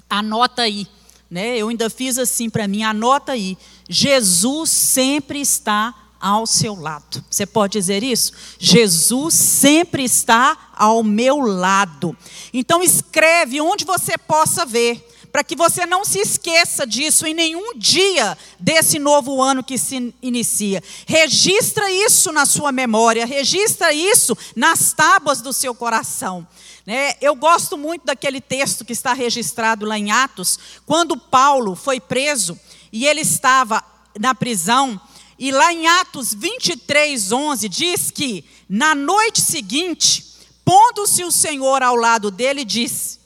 Anota 0.08 0.62
aí, 0.62 0.86
né? 1.30 1.58
Eu 1.58 1.68
ainda 1.68 1.90
fiz 1.90 2.16
assim 2.16 2.48
para 2.48 2.66
mim, 2.66 2.82
anota 2.82 3.32
aí. 3.32 3.58
Jesus 3.88 4.70
sempre 4.70 5.40
está 5.40 5.94
ao 6.20 6.46
seu 6.46 6.74
lado. 6.74 7.24
Você 7.30 7.46
pode 7.46 7.72
dizer 7.72 8.02
isso? 8.02 8.32
Jesus 8.58 9.34
sempre 9.34 10.04
está 10.04 10.70
ao 10.74 11.02
meu 11.02 11.38
lado. 11.40 12.16
Então 12.52 12.82
escreve 12.82 13.60
onde 13.60 13.84
você 13.84 14.16
possa 14.16 14.64
ver, 14.64 15.06
para 15.30 15.44
que 15.44 15.54
você 15.54 15.84
não 15.84 16.04
se 16.04 16.18
esqueça 16.18 16.86
disso 16.86 17.26
em 17.26 17.34
nenhum 17.34 17.76
dia 17.76 18.36
desse 18.58 18.98
novo 18.98 19.42
ano 19.42 19.62
que 19.62 19.76
se 19.76 20.14
inicia. 20.22 20.82
Registra 21.06 21.90
isso 21.90 22.32
na 22.32 22.46
sua 22.46 22.72
memória, 22.72 23.26
registra 23.26 23.92
isso 23.92 24.36
nas 24.56 24.92
tábuas 24.92 25.40
do 25.40 25.52
seu 25.52 25.74
coração. 25.74 26.46
Né? 26.86 27.14
Eu 27.20 27.34
gosto 27.34 27.76
muito 27.76 28.06
daquele 28.06 28.40
texto 28.40 28.84
que 28.84 28.94
está 28.94 29.12
registrado 29.12 29.84
lá 29.84 29.98
em 29.98 30.10
Atos, 30.10 30.58
quando 30.86 31.18
Paulo 31.18 31.74
foi 31.74 32.00
preso 32.00 32.58
e 32.90 33.06
ele 33.06 33.20
estava 33.20 33.84
na 34.18 34.34
prisão 34.34 34.98
e 35.38 35.52
lá 35.52 35.72
em 35.72 35.86
Atos 35.86 36.34
23, 36.34 37.30
11, 37.30 37.68
diz 37.68 38.10
que 38.10 38.44
na 38.68 38.94
noite 38.94 39.40
seguinte, 39.40 40.24
pondo-se 40.64 41.22
o 41.22 41.30
Senhor 41.30 41.82
ao 41.82 41.94
lado 41.94 42.30
dele, 42.30 42.64
disse: 42.64 43.20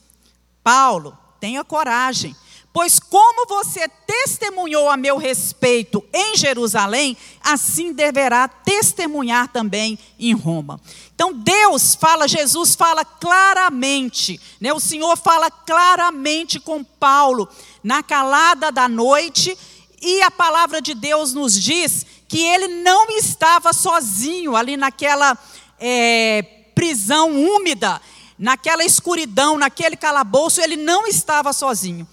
Paulo, 0.63 1.17
tenha 1.41 1.65
coragem, 1.65 2.37
pois 2.73 3.01
como 3.01 3.47
você 3.49 3.89
testemunhou 3.89 4.91
a 4.91 4.97
meu 4.97 5.17
respeito 5.17 6.05
em 6.13 6.37
Jerusalém, 6.37 7.17
assim 7.43 7.93
deverá 7.95 8.47
testemunhar 8.47 9.49
também 9.49 9.99
em 10.19 10.35
Roma. 10.35 10.81
Então 11.15 11.33
Deus 11.33 11.95
fala, 11.95 12.29
Jesus 12.29 12.75
fala 12.75 13.05
claramente, 13.05 14.41
né? 14.61 14.73
o 14.73 14.81
Senhor 14.81 15.17
fala 15.17 15.51
claramente 15.51 16.61
com 16.61 16.85
Paulo 16.85 17.49
na 17.83 18.03
calada 18.03 18.71
da 18.71 18.89
noite 18.89 19.57
e 20.03 20.21
a 20.23 20.31
palavra 20.31 20.83
de 20.83 20.95
Deus 20.95 21.33
nos 21.33 21.55
diz 21.55 22.05
que 22.27 22.41
ele 22.41 22.67
não 22.83 23.09
estava 23.11 23.73
sozinho 23.73 24.57
ali 24.57 24.77
naquela 24.77 25.39
é, 25.79 26.43
prisão 26.75 27.31
úmida, 27.31 28.01
naquela 28.39 28.85
escuridão, 28.85 29.57
naquele 29.57 29.97
calabouço, 29.97 30.61
ele 30.61 30.77
não 30.77 31.07
estava 31.07 31.53
sozinho. 31.53 32.09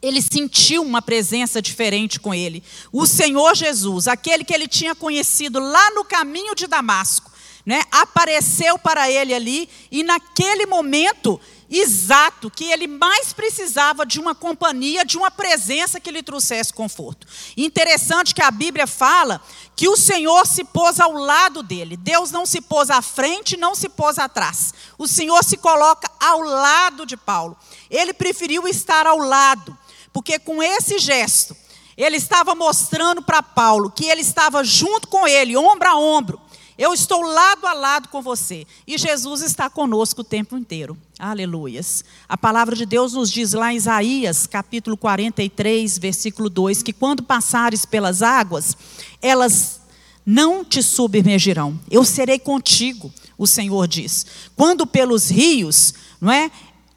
Ele 0.00 0.22
sentiu 0.22 0.82
uma 0.82 1.02
presença 1.02 1.60
diferente 1.60 2.18
com 2.18 2.34
ele. 2.34 2.62
O 2.90 3.06
Senhor 3.06 3.54
Jesus, 3.54 4.08
aquele 4.08 4.44
que 4.44 4.54
ele 4.54 4.66
tinha 4.66 4.94
conhecido 4.94 5.60
lá 5.60 5.90
no 5.90 6.04
caminho 6.04 6.54
de 6.54 6.66
Damasco, 6.66 7.30
né, 7.64 7.82
apareceu 7.90 8.78
para 8.78 9.10
ele 9.10 9.32
ali 9.32 9.68
e 9.90 10.02
naquele 10.02 10.66
momento 10.66 11.40
exato 11.80 12.50
que 12.50 12.64
ele 12.64 12.86
mais 12.86 13.32
precisava 13.32 14.04
de 14.04 14.20
uma 14.20 14.34
companhia, 14.34 15.04
de 15.04 15.16
uma 15.16 15.30
presença 15.30 15.98
que 15.98 16.10
lhe 16.10 16.22
trouxesse 16.22 16.72
conforto. 16.72 17.26
Interessante 17.56 18.34
que 18.34 18.42
a 18.42 18.50
Bíblia 18.50 18.86
fala 18.86 19.40
que 19.74 19.88
o 19.88 19.96
Senhor 19.96 20.46
se 20.46 20.64
pôs 20.64 21.00
ao 21.00 21.12
lado 21.12 21.62
dele. 21.62 21.96
Deus 21.96 22.30
não 22.30 22.44
se 22.44 22.60
pôs 22.60 22.90
à 22.90 23.00
frente, 23.00 23.56
não 23.56 23.74
se 23.74 23.88
pôs 23.88 24.18
atrás. 24.18 24.74
O 24.98 25.08
Senhor 25.08 25.42
se 25.42 25.56
coloca 25.56 26.10
ao 26.20 26.40
lado 26.40 27.06
de 27.06 27.16
Paulo. 27.16 27.56
Ele 27.90 28.12
preferiu 28.12 28.68
estar 28.68 29.06
ao 29.06 29.18
lado, 29.18 29.76
porque 30.12 30.38
com 30.38 30.62
esse 30.62 30.98
gesto, 30.98 31.56
ele 31.96 32.16
estava 32.16 32.54
mostrando 32.54 33.22
para 33.22 33.42
Paulo 33.42 33.90
que 33.90 34.06
ele 34.06 34.20
estava 34.20 34.62
junto 34.62 35.08
com 35.08 35.26
ele, 35.26 35.56
ombro 35.56 35.88
a 35.88 35.96
ombro 35.96 36.40
eu 36.78 36.94
estou 36.94 37.22
lado 37.22 37.66
a 37.66 37.72
lado 37.72 38.08
com 38.08 38.22
você. 38.22 38.66
E 38.86 38.96
Jesus 38.96 39.42
está 39.42 39.68
conosco 39.68 40.22
o 40.22 40.24
tempo 40.24 40.56
inteiro. 40.56 40.96
Aleluias. 41.18 42.04
A 42.28 42.36
palavra 42.36 42.74
de 42.74 42.86
Deus 42.86 43.12
nos 43.12 43.30
diz 43.30 43.52
lá 43.52 43.72
em 43.72 43.76
Isaías, 43.76 44.46
capítulo 44.46 44.96
43, 44.96 45.98
versículo 45.98 46.48
2, 46.48 46.82
que 46.82 46.92
quando 46.92 47.22
passares 47.22 47.84
pelas 47.84 48.22
águas, 48.22 48.76
elas 49.20 49.82
não 50.24 50.64
te 50.64 50.82
submergirão. 50.82 51.78
Eu 51.90 52.04
serei 52.04 52.38
contigo, 52.38 53.12
o 53.36 53.46
Senhor 53.46 53.86
diz. 53.86 54.24
Quando 54.56 54.86
pelos 54.86 55.30
rios, 55.30 55.94
não 56.20 56.32
é? 56.32 56.50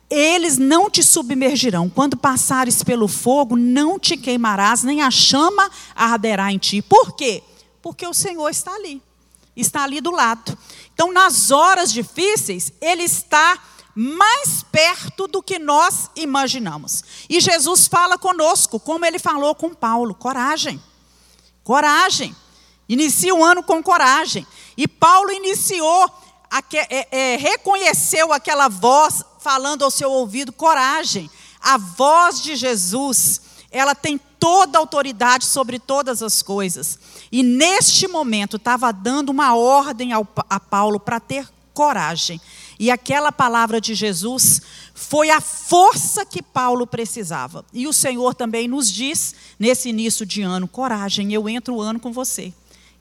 Eles 0.10 0.58
não 0.58 0.89
te 0.89 1.03
submergirão. 1.03 1.89
Quando 1.89 2.15
passares 2.15 2.82
pelo 2.84 3.08
fogo, 3.08 3.58
não 3.58 4.00
te 4.00 4.15
queimarás, 4.15 4.84
nem 4.84 5.01
a 5.01 5.12
chama 5.12 5.70
arderá 5.96 6.51
em 6.51 6.58
ti. 6.58 6.82
Por 6.82 7.15
quê? 7.15 7.44
Porque 7.82 8.08
o 8.08 8.13
Senhor 8.13 8.50
está 8.50 8.74
ali 8.74 9.01
está 9.56 9.84
ali 9.84 10.02
do 10.02 10.12
lado. 10.12 10.58
Então, 10.94 11.12
nas 11.12 11.52
horas 11.52 11.92
difíceis, 11.92 12.72
Ele 12.82 13.04
está 13.04 13.60
mais 13.96 14.62
perto 14.64 15.26
do 15.28 15.42
que 15.42 15.58
nós 15.58 16.10
imaginamos. 16.16 17.04
E 17.30 17.40
Jesus 17.40 17.88
fala 17.88 18.18
conosco, 18.18 18.80
como 18.80 19.06
Ele 19.06 19.18
falou 19.18 19.56
com 19.56 19.74
Paulo: 19.74 20.14
coragem, 20.14 20.82
coragem. 21.64 22.36
Inicia 22.88 23.34
o 23.34 23.44
ano 23.44 23.64
com 23.64 23.82
coragem. 23.82 24.46
E 24.78 24.88
Paulo 24.88 25.32
iniciou, 25.32 26.12
é, 26.90 27.34
é, 27.34 27.36
reconheceu 27.38 28.32
aquela 28.32 28.68
voz 28.68 29.24
falando 29.40 29.84
ao 29.84 29.92
seu 29.92 30.12
ouvido: 30.12 30.52
coragem. 30.52 31.30
A 31.62 31.78
voz 31.78 32.44
de 32.44 32.56
Jesus, 32.56 33.42
ela 33.72 33.96
tem 33.96 34.20
toda 34.40 34.78
a 34.78 34.82
autoridade 34.82 35.46
sobre 35.46 35.80
todas 35.80 36.22
as 36.22 36.44
coisas. 36.44 37.00
E 37.36 37.44
neste 37.44 38.08
momento 38.08 38.56
estava 38.56 38.94
dando 38.94 39.27
uma 39.27 39.58
ordem 39.58 40.13
ao, 40.13 40.25
a 40.50 40.58
Paulo 40.58 40.98
para 40.98 41.20
ter 41.20 41.46
coragem. 41.74 42.39
E 42.80 42.89
aquela 42.89 43.30
palavra 43.30 43.82
de 43.82 43.94
Jesus 43.94 44.62
foi 44.94 45.30
a 45.30 45.42
força 45.42 46.25
que 46.25 46.42
Paulo 46.42 46.88
precisava. 46.88 47.65
E 47.74 47.88
o 47.88 47.92
Senhor 47.92 48.36
também 48.36 48.70
nos 48.70 48.89
diz, 48.89 49.36
nesse 49.60 49.89
início 49.89 50.25
de 50.25 50.44
ano: 50.44 50.65
coragem, 50.65 51.34
eu 51.34 51.50
entro 51.50 51.75
o 51.75 51.82
ano 51.82 52.00
com 52.00 52.13
você. 52.13 52.54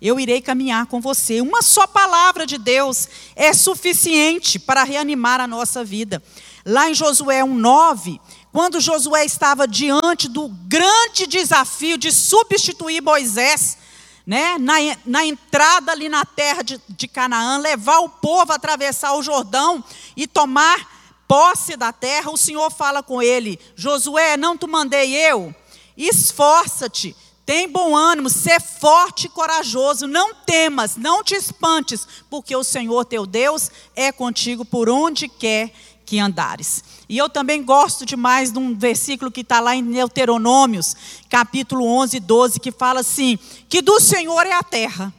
Eu 0.03 0.19
irei 0.19 0.41
caminhar 0.41 0.87
com 0.87 1.01
você. 1.01 1.41
Uma 1.41 1.63
só 1.63 1.87
palavra 1.87 2.45
de 2.45 2.59
Deus 2.59 3.09
é 3.37 3.53
suficiente 3.53 4.59
para 4.59 4.83
reanimar 4.83 5.41
a 5.41 5.47
nossa 5.47 5.85
vida. 5.85 6.21
Lá 6.67 6.91
em 6.91 6.95
Josué 6.95 7.43
1,9, 7.43 8.19
quando 8.53 8.81
Josué 8.81 9.25
estava 9.25 9.69
diante 9.69 10.29
do 10.29 10.49
grande 10.49 11.25
desafio 11.29 11.97
de 11.97 12.11
substituir 12.11 13.01
Moisés, 13.01 13.79
né, 14.27 14.57
na, 14.59 14.75
na 15.05 15.25
entrada 15.25 15.93
ali 15.93 16.09
na 16.09 16.25
terra 16.25 16.63
de, 16.63 16.81
de 16.89 17.07
Canaã, 17.07 17.59
levar 17.59 17.99
o 17.99 18.09
povo 18.09 18.53
a 18.53 18.57
atravessar 18.57 19.15
o 19.15 19.23
Jordão 19.23 19.85
e 20.17 20.27
tomar 20.27 20.95
posse 21.29 21.77
da 21.77 21.93
terra, 21.93 22.31
o 22.31 22.37
Senhor 22.37 22.71
fala 22.71 23.03
com 23.03 23.21
ele: 23.21 23.59
Josué, 23.77 24.37
não 24.37 24.57
te 24.57 24.67
mandei 24.67 25.15
eu? 25.15 25.55
Esforça-te, 25.97 27.15
tem 27.47 27.69
bom 27.69 27.95
ânimo, 27.95 28.31
ser 28.31 28.61
forte 28.61 29.27
e 29.27 29.31
corajoso, 29.31 30.07
não 30.07 30.35
temas, 30.35 30.97
não 30.97 31.23
te 31.23 31.35
espantes, 31.35 32.07
porque 32.31 32.57
o 32.57 32.65
Senhor 32.65 33.05
teu 33.05 33.27
Deus 33.27 33.71
é 33.95 34.11
contigo 34.11 34.65
por 34.65 34.89
onde 34.89 35.29
quer 35.29 35.73
que 36.07 36.19
andares. 36.19 36.83
E 37.09 37.19
eu 37.19 37.29
também 37.29 37.63
gosto 37.63 38.07
demais 38.07 38.51
de 38.51 38.59
um 38.59 38.75
versículo 38.75 39.31
que 39.31 39.43
está 39.43 39.61
lá 39.61 39.77
em 39.77 39.85
Deuteronômios, 39.85 40.97
capítulo 41.29 41.85
11, 41.87 42.19
12, 42.19 42.61
que 42.61 42.73
fala 42.73 43.01
assim: 43.01 43.39
que 43.69 43.83
do 43.83 44.01
Senhor 44.01 44.47
é 44.47 44.53
a 44.53 44.63
terra, 44.63 45.13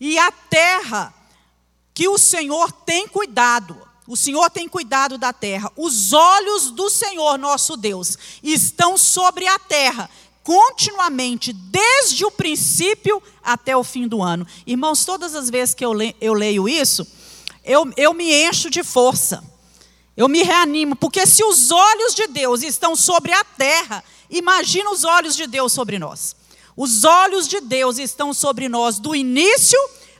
e 0.00 0.18
a 0.18 0.30
terra 0.32 1.14
que 1.94 2.08
o 2.08 2.18
Senhor 2.18 2.72
tem 2.72 3.06
cuidado, 3.06 3.76
o 4.06 4.16
Senhor 4.16 4.50
tem 4.50 4.68
cuidado 4.68 5.16
da 5.16 5.32
terra, 5.32 5.70
os 5.76 6.12
olhos 6.12 6.70
do 6.70 6.90
Senhor 6.90 7.38
nosso 7.38 7.76
Deus 7.76 8.18
estão 8.42 8.98
sobre 8.98 9.46
a 9.46 9.58
terra, 9.60 10.10
continuamente, 10.42 11.52
desde 11.52 12.24
o 12.24 12.30
princípio 12.30 13.22
até 13.42 13.76
o 13.76 13.84
fim 13.84 14.08
do 14.08 14.22
ano. 14.22 14.46
Irmãos, 14.66 15.04
todas 15.04 15.34
as 15.36 15.48
vezes 15.48 15.74
que 15.74 15.84
eu, 15.84 15.92
le 15.92 16.16
eu 16.20 16.34
leio 16.34 16.68
isso, 16.68 17.06
eu, 17.64 17.92
eu 17.96 18.12
me 18.12 18.32
encho 18.32 18.68
de 18.70 18.82
força 18.82 19.55
eu 20.16 20.28
me 20.28 20.42
reanimo, 20.42 20.96
porque 20.96 21.26
se 21.26 21.44
os 21.44 21.70
olhos 21.70 22.14
de 22.14 22.26
Deus 22.26 22.62
estão 22.62 22.96
sobre 22.96 23.32
a 23.32 23.44
terra, 23.44 24.02
imagina 24.30 24.90
os 24.90 25.04
olhos 25.04 25.36
de 25.36 25.46
Deus 25.46 25.72
sobre 25.72 25.98
nós. 25.98 26.34
Os 26.76 27.04
olhos 27.04 27.46
de 27.46 27.60
Deus 27.60 27.98
estão 27.98 28.32
sobre 28.32 28.68
nós 28.68 28.98
do 28.98 29.14
início 29.14 29.78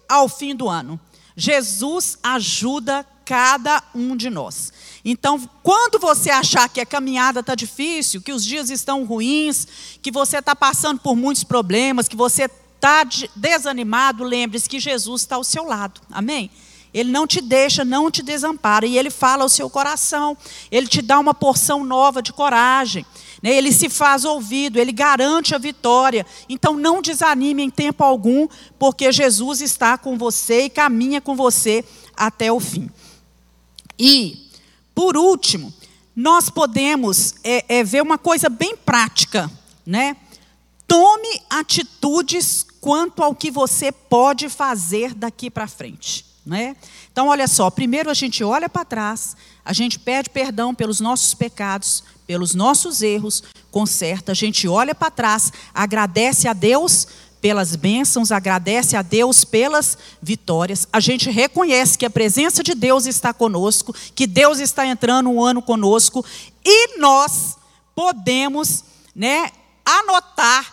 ao 0.08 0.28
fim 0.28 0.54
do 0.54 0.68
ano. 0.68 1.00
Jesus 1.36 2.18
ajuda 2.22 3.06
cada 3.24 3.82
um 3.94 4.16
de 4.16 4.30
nós. 4.30 4.72
Então, 5.04 5.38
quando 5.62 5.98
você 5.98 6.30
achar 6.30 6.68
que 6.68 6.80
a 6.80 6.86
caminhada 6.86 7.40
está 7.40 7.54
difícil, 7.54 8.22
que 8.22 8.32
os 8.32 8.44
dias 8.44 8.70
estão 8.70 9.04
ruins, 9.04 9.66
que 10.00 10.10
você 10.10 10.38
está 10.38 10.54
passando 10.54 11.00
por 11.00 11.16
muitos 11.16 11.44
problemas, 11.44 12.08
que 12.08 12.16
você 12.16 12.44
está 12.44 13.06
desanimado, 13.34 14.24
lembre-se 14.24 14.68
que 14.68 14.78
Jesus 14.78 15.22
está 15.22 15.36
ao 15.36 15.44
seu 15.44 15.64
lado. 15.64 16.00
Amém? 16.10 16.50
Ele 16.92 17.10
não 17.10 17.26
te 17.26 17.40
deixa, 17.40 17.84
não 17.84 18.10
te 18.10 18.22
desampara. 18.22 18.86
E 18.86 18.96
ele 18.96 19.10
fala 19.10 19.42
ao 19.42 19.48
seu 19.48 19.68
coração. 19.68 20.36
Ele 20.70 20.86
te 20.86 21.02
dá 21.02 21.18
uma 21.18 21.34
porção 21.34 21.84
nova 21.84 22.22
de 22.22 22.32
coragem. 22.32 23.04
Né? 23.42 23.54
Ele 23.54 23.72
se 23.72 23.88
faz 23.88 24.24
ouvido, 24.24 24.78
ele 24.78 24.92
garante 24.92 25.54
a 25.54 25.58
vitória. 25.58 26.26
Então 26.48 26.74
não 26.74 27.02
desanime 27.02 27.62
em 27.62 27.70
tempo 27.70 28.02
algum, 28.02 28.48
porque 28.78 29.12
Jesus 29.12 29.60
está 29.60 29.98
com 29.98 30.16
você 30.16 30.64
e 30.64 30.70
caminha 30.70 31.20
com 31.20 31.36
você 31.36 31.84
até 32.16 32.50
o 32.50 32.60
fim. 32.60 32.90
E, 33.98 34.50
por 34.94 35.16
último, 35.16 35.72
nós 36.14 36.48
podemos 36.48 37.34
é, 37.44 37.64
é, 37.68 37.84
ver 37.84 38.02
uma 38.02 38.18
coisa 38.18 38.48
bem 38.48 38.76
prática, 38.76 39.50
né? 39.84 40.16
Tome 40.86 41.40
atitudes 41.50 42.64
quanto 42.80 43.22
ao 43.22 43.34
que 43.34 43.50
você 43.50 43.90
pode 43.90 44.48
fazer 44.48 45.12
daqui 45.12 45.50
para 45.50 45.66
frente. 45.66 46.24
Né? 46.46 46.76
Então, 47.10 47.26
olha 47.26 47.48
só, 47.48 47.68
primeiro 47.70 48.08
a 48.08 48.14
gente 48.14 48.44
olha 48.44 48.68
para 48.68 48.84
trás, 48.84 49.36
a 49.64 49.72
gente 49.72 49.98
pede 49.98 50.30
perdão 50.30 50.72
pelos 50.72 51.00
nossos 51.00 51.34
pecados, 51.34 52.04
pelos 52.24 52.54
nossos 52.54 53.02
erros, 53.02 53.42
conserta, 53.68 54.30
a 54.30 54.34
gente 54.34 54.68
olha 54.68 54.94
para 54.94 55.10
trás, 55.10 55.52
agradece 55.74 56.46
a 56.46 56.52
Deus 56.52 57.08
pelas 57.40 57.74
bênçãos, 57.74 58.30
agradece 58.30 58.96
a 58.96 59.02
Deus 59.02 59.44
pelas 59.44 59.98
vitórias. 60.22 60.86
A 60.92 61.00
gente 61.00 61.30
reconhece 61.30 61.98
que 61.98 62.06
a 62.06 62.10
presença 62.10 62.62
de 62.62 62.74
Deus 62.74 63.06
está 63.06 63.34
conosco, 63.34 63.92
que 64.14 64.26
Deus 64.26 64.60
está 64.60 64.86
entrando 64.86 65.28
um 65.28 65.42
ano 65.42 65.60
conosco 65.60 66.24
e 66.64 66.98
nós 66.98 67.56
podemos, 67.92 68.84
né, 69.14 69.50
anotar, 69.84 70.72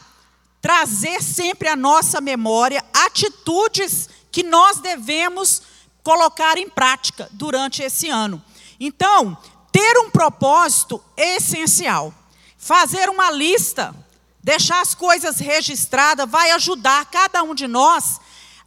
trazer 0.61 1.21
sempre 1.21 1.67
à 1.67 1.75
nossa 1.75 2.21
memória 2.21 2.83
atitudes 2.93 4.07
que 4.33 4.43
nós 4.43 4.79
devemos 4.79 5.61
colocar 6.03 6.57
em 6.57 6.67
prática 6.67 7.29
durante 7.31 7.83
esse 7.83 8.09
ano. 8.09 8.43
Então, 8.79 9.37
ter 9.71 9.97
um 9.99 10.09
propósito 10.09 11.01
é 11.15 11.37
essencial. 11.37 12.13
Fazer 12.57 13.09
uma 13.09 13.29
lista, 13.31 13.95
deixar 14.43 14.81
as 14.81 14.95
coisas 14.95 15.37
registradas, 15.37 16.29
vai 16.29 16.51
ajudar 16.51 17.05
cada 17.05 17.43
um 17.43 17.53
de 17.53 17.67
nós 17.67 18.19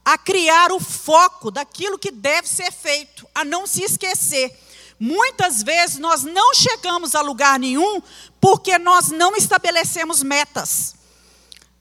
a 0.05 0.17
criar 0.17 0.71
o 0.71 0.79
foco 0.79 1.51
daquilo 1.51 1.99
que 1.99 2.13
deve 2.13 2.49
ser 2.49 2.73
feito, 2.73 3.29
a 3.35 3.45
não 3.45 3.67
se 3.67 3.83
esquecer. 3.83 4.57
Muitas 5.01 5.63
vezes 5.63 5.99
nós 5.99 6.23
não 6.23 6.55
chegamos 6.55 7.15
a 7.15 7.21
lugar 7.21 7.59
nenhum 7.59 8.01
porque 8.41 8.79
nós 8.79 9.09
não 9.09 9.35
estabelecemos 9.35 10.23
metas. 10.23 10.96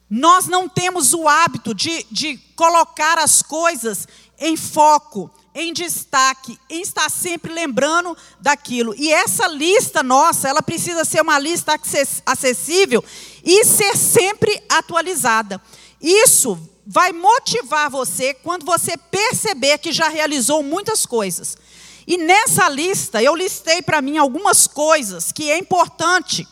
Nós 0.09 0.47
não 0.47 0.69
temos 0.69 1.13
o 1.13 1.27
hábito 1.27 1.73
de, 1.73 2.05
de 2.11 2.37
colocar 2.55 3.17
as 3.17 3.41
coisas 3.41 4.07
em 4.37 4.55
foco, 4.55 5.31
em 5.53 5.73
destaque, 5.73 6.59
em 6.69 6.81
estar 6.81 7.09
sempre 7.09 7.53
lembrando 7.53 8.15
daquilo. 8.39 8.93
E 8.95 9.11
essa 9.11 9.47
lista 9.47 10.03
nossa, 10.03 10.47
ela 10.47 10.61
precisa 10.61 11.05
ser 11.05 11.21
uma 11.21 11.39
lista 11.39 11.79
acessível 12.25 13.03
e 13.43 13.63
ser 13.63 13.95
sempre 13.95 14.61
atualizada. 14.69 15.61
Isso 16.01 16.59
vai 16.85 17.11
motivar 17.11 17.89
você 17.89 18.33
quando 18.33 18.65
você 18.65 18.95
perceber 18.97 19.79
que 19.79 19.91
já 19.91 20.07
realizou 20.07 20.61
muitas 20.61 21.05
coisas. 21.05 21.57
E 22.05 22.17
nessa 22.17 22.69
lista, 22.69 23.23
eu 23.23 23.33
listei 23.35 23.81
para 23.81 24.01
mim 24.01 24.17
algumas 24.17 24.67
coisas 24.67 25.31
que 25.31 25.49
é 25.49 25.57
importante 25.57 26.47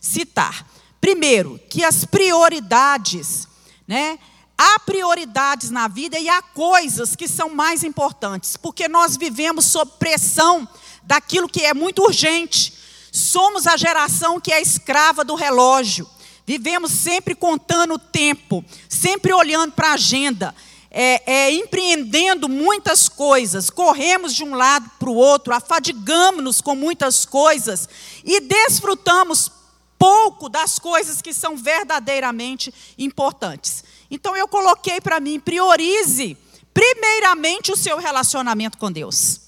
citar. 0.00 0.66
Primeiro, 1.00 1.60
que 1.68 1.84
as 1.84 2.04
prioridades, 2.04 3.46
né? 3.86 4.18
Há 4.58 4.80
prioridades 4.80 5.70
na 5.70 5.86
vida 5.86 6.18
e 6.18 6.28
há 6.30 6.40
coisas 6.40 7.14
que 7.14 7.28
são 7.28 7.50
mais 7.50 7.84
importantes, 7.84 8.56
porque 8.56 8.88
nós 8.88 9.16
vivemos 9.16 9.66
sob 9.66 9.92
pressão 9.98 10.66
daquilo 11.02 11.48
que 11.48 11.62
é 11.62 11.74
muito 11.74 12.02
urgente. 12.02 12.72
Somos 13.12 13.66
a 13.66 13.76
geração 13.76 14.40
que 14.40 14.52
é 14.52 14.60
escrava 14.60 15.24
do 15.24 15.34
relógio. 15.34 16.08
Vivemos 16.46 16.90
sempre 16.90 17.34
contando 17.34 17.94
o 17.94 17.98
tempo, 17.98 18.64
sempre 18.88 19.32
olhando 19.32 19.72
para 19.72 19.90
a 19.90 19.94
agenda, 19.94 20.54
é, 20.90 21.22
é, 21.26 21.52
empreendendo 21.52 22.48
muitas 22.48 23.08
coisas, 23.08 23.68
corremos 23.68 24.34
de 24.34 24.42
um 24.42 24.54
lado 24.54 24.90
para 24.98 25.10
o 25.10 25.14
outro, 25.14 25.52
afadigamos-nos 25.52 26.62
com 26.62 26.74
muitas 26.74 27.26
coisas 27.26 27.86
e 28.24 28.40
desfrutamos 28.40 29.50
pouco 29.98 30.48
das 30.48 30.78
coisas 30.78 31.22
que 31.22 31.32
são 31.32 31.56
verdadeiramente 31.56 32.72
importantes. 32.98 33.84
Então 34.10 34.36
eu 34.36 34.46
coloquei 34.46 35.00
para 35.00 35.20
mim, 35.20 35.40
priorize 35.40 36.36
primeiramente 36.72 37.72
o 37.72 37.76
seu 37.76 37.98
relacionamento 37.98 38.76
com 38.78 38.92
Deus. 38.92 39.40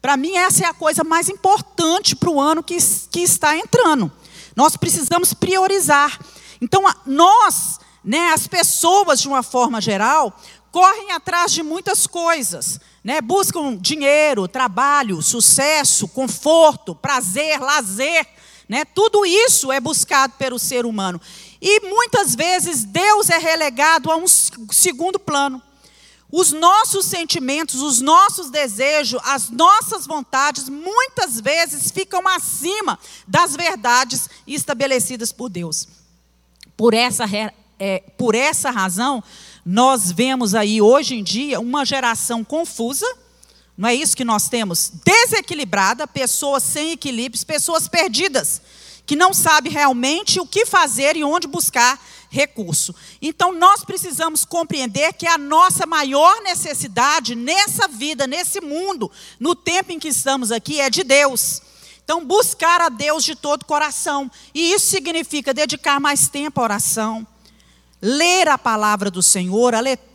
Para 0.00 0.16
mim, 0.16 0.36
essa 0.36 0.64
é 0.64 0.66
a 0.66 0.74
coisa 0.74 1.04
mais 1.04 1.28
importante 1.28 2.16
para 2.16 2.28
o 2.28 2.40
ano 2.40 2.60
que, 2.60 2.76
que 3.08 3.20
está 3.20 3.56
entrando. 3.56 4.10
Nós 4.56 4.76
precisamos 4.76 5.32
priorizar. 5.32 6.18
Então, 6.60 6.82
nós, 7.06 7.78
né, 8.04 8.32
as 8.32 8.48
pessoas, 8.48 9.20
de 9.20 9.28
uma 9.28 9.44
forma 9.44 9.80
geral, 9.80 10.36
correm 10.72 11.12
atrás 11.12 11.52
de 11.52 11.62
muitas 11.62 12.06
coisas, 12.06 12.80
né? 13.04 13.20
buscam 13.20 13.76
dinheiro, 13.76 14.48
trabalho, 14.48 15.20
sucesso, 15.20 16.08
conforto, 16.08 16.94
prazer, 16.94 17.60
lazer. 17.60 18.26
Né? 18.72 18.86
Tudo 18.86 19.26
isso 19.26 19.70
é 19.70 19.78
buscado 19.78 20.32
pelo 20.38 20.58
ser 20.58 20.86
humano. 20.86 21.20
E 21.60 21.80
muitas 21.80 22.34
vezes 22.34 22.84
Deus 22.84 23.28
é 23.28 23.36
relegado 23.36 24.10
a 24.10 24.16
um 24.16 24.26
segundo 24.26 25.18
plano. 25.18 25.60
Os 26.30 26.52
nossos 26.52 27.04
sentimentos, 27.04 27.82
os 27.82 28.00
nossos 28.00 28.48
desejos, 28.48 29.20
as 29.24 29.50
nossas 29.50 30.06
vontades, 30.06 30.70
muitas 30.70 31.38
vezes 31.38 31.90
ficam 31.90 32.26
acima 32.26 32.98
das 33.28 33.54
verdades 33.54 34.30
estabelecidas 34.46 35.32
por 35.32 35.50
Deus. 35.50 35.86
Por 36.74 36.94
essa, 36.94 37.24
é, 37.78 37.98
por 38.16 38.34
essa 38.34 38.70
razão, 38.70 39.22
nós 39.66 40.10
vemos 40.10 40.54
aí 40.54 40.80
hoje 40.80 41.16
em 41.16 41.22
dia 41.22 41.60
uma 41.60 41.84
geração 41.84 42.42
confusa, 42.42 43.06
não 43.82 43.88
é 43.88 43.96
isso 43.96 44.16
que 44.16 44.24
nós 44.24 44.48
temos? 44.48 44.92
Desequilibrada, 45.04 46.06
pessoas 46.06 46.62
sem 46.62 46.92
equilíbrios, 46.92 47.42
pessoas 47.42 47.88
perdidas, 47.88 48.62
que 49.04 49.16
não 49.16 49.34
sabem 49.34 49.72
realmente 49.72 50.38
o 50.38 50.46
que 50.46 50.64
fazer 50.64 51.16
e 51.16 51.24
onde 51.24 51.48
buscar 51.48 52.00
recurso. 52.30 52.94
Então, 53.20 53.52
nós 53.52 53.84
precisamos 53.84 54.44
compreender 54.44 55.14
que 55.14 55.26
a 55.26 55.36
nossa 55.36 55.84
maior 55.84 56.42
necessidade 56.42 57.34
nessa 57.34 57.88
vida, 57.88 58.24
nesse 58.24 58.60
mundo, 58.60 59.10
no 59.40 59.52
tempo 59.52 59.90
em 59.90 59.98
que 59.98 60.06
estamos 60.06 60.52
aqui, 60.52 60.80
é 60.80 60.88
de 60.88 61.02
Deus. 61.02 61.60
Então, 62.04 62.24
buscar 62.24 62.80
a 62.80 62.88
Deus 62.88 63.24
de 63.24 63.34
todo 63.34 63.64
coração. 63.64 64.30
E 64.54 64.72
isso 64.72 64.86
significa 64.86 65.52
dedicar 65.52 65.98
mais 65.98 66.28
tempo 66.28 66.60
à 66.60 66.62
oração, 66.62 67.26
ler 68.00 68.46
a 68.46 68.56
palavra 68.56 69.10
do 69.10 69.24
Senhor, 69.24 69.74
a 69.74 69.80
leitura 69.80 70.11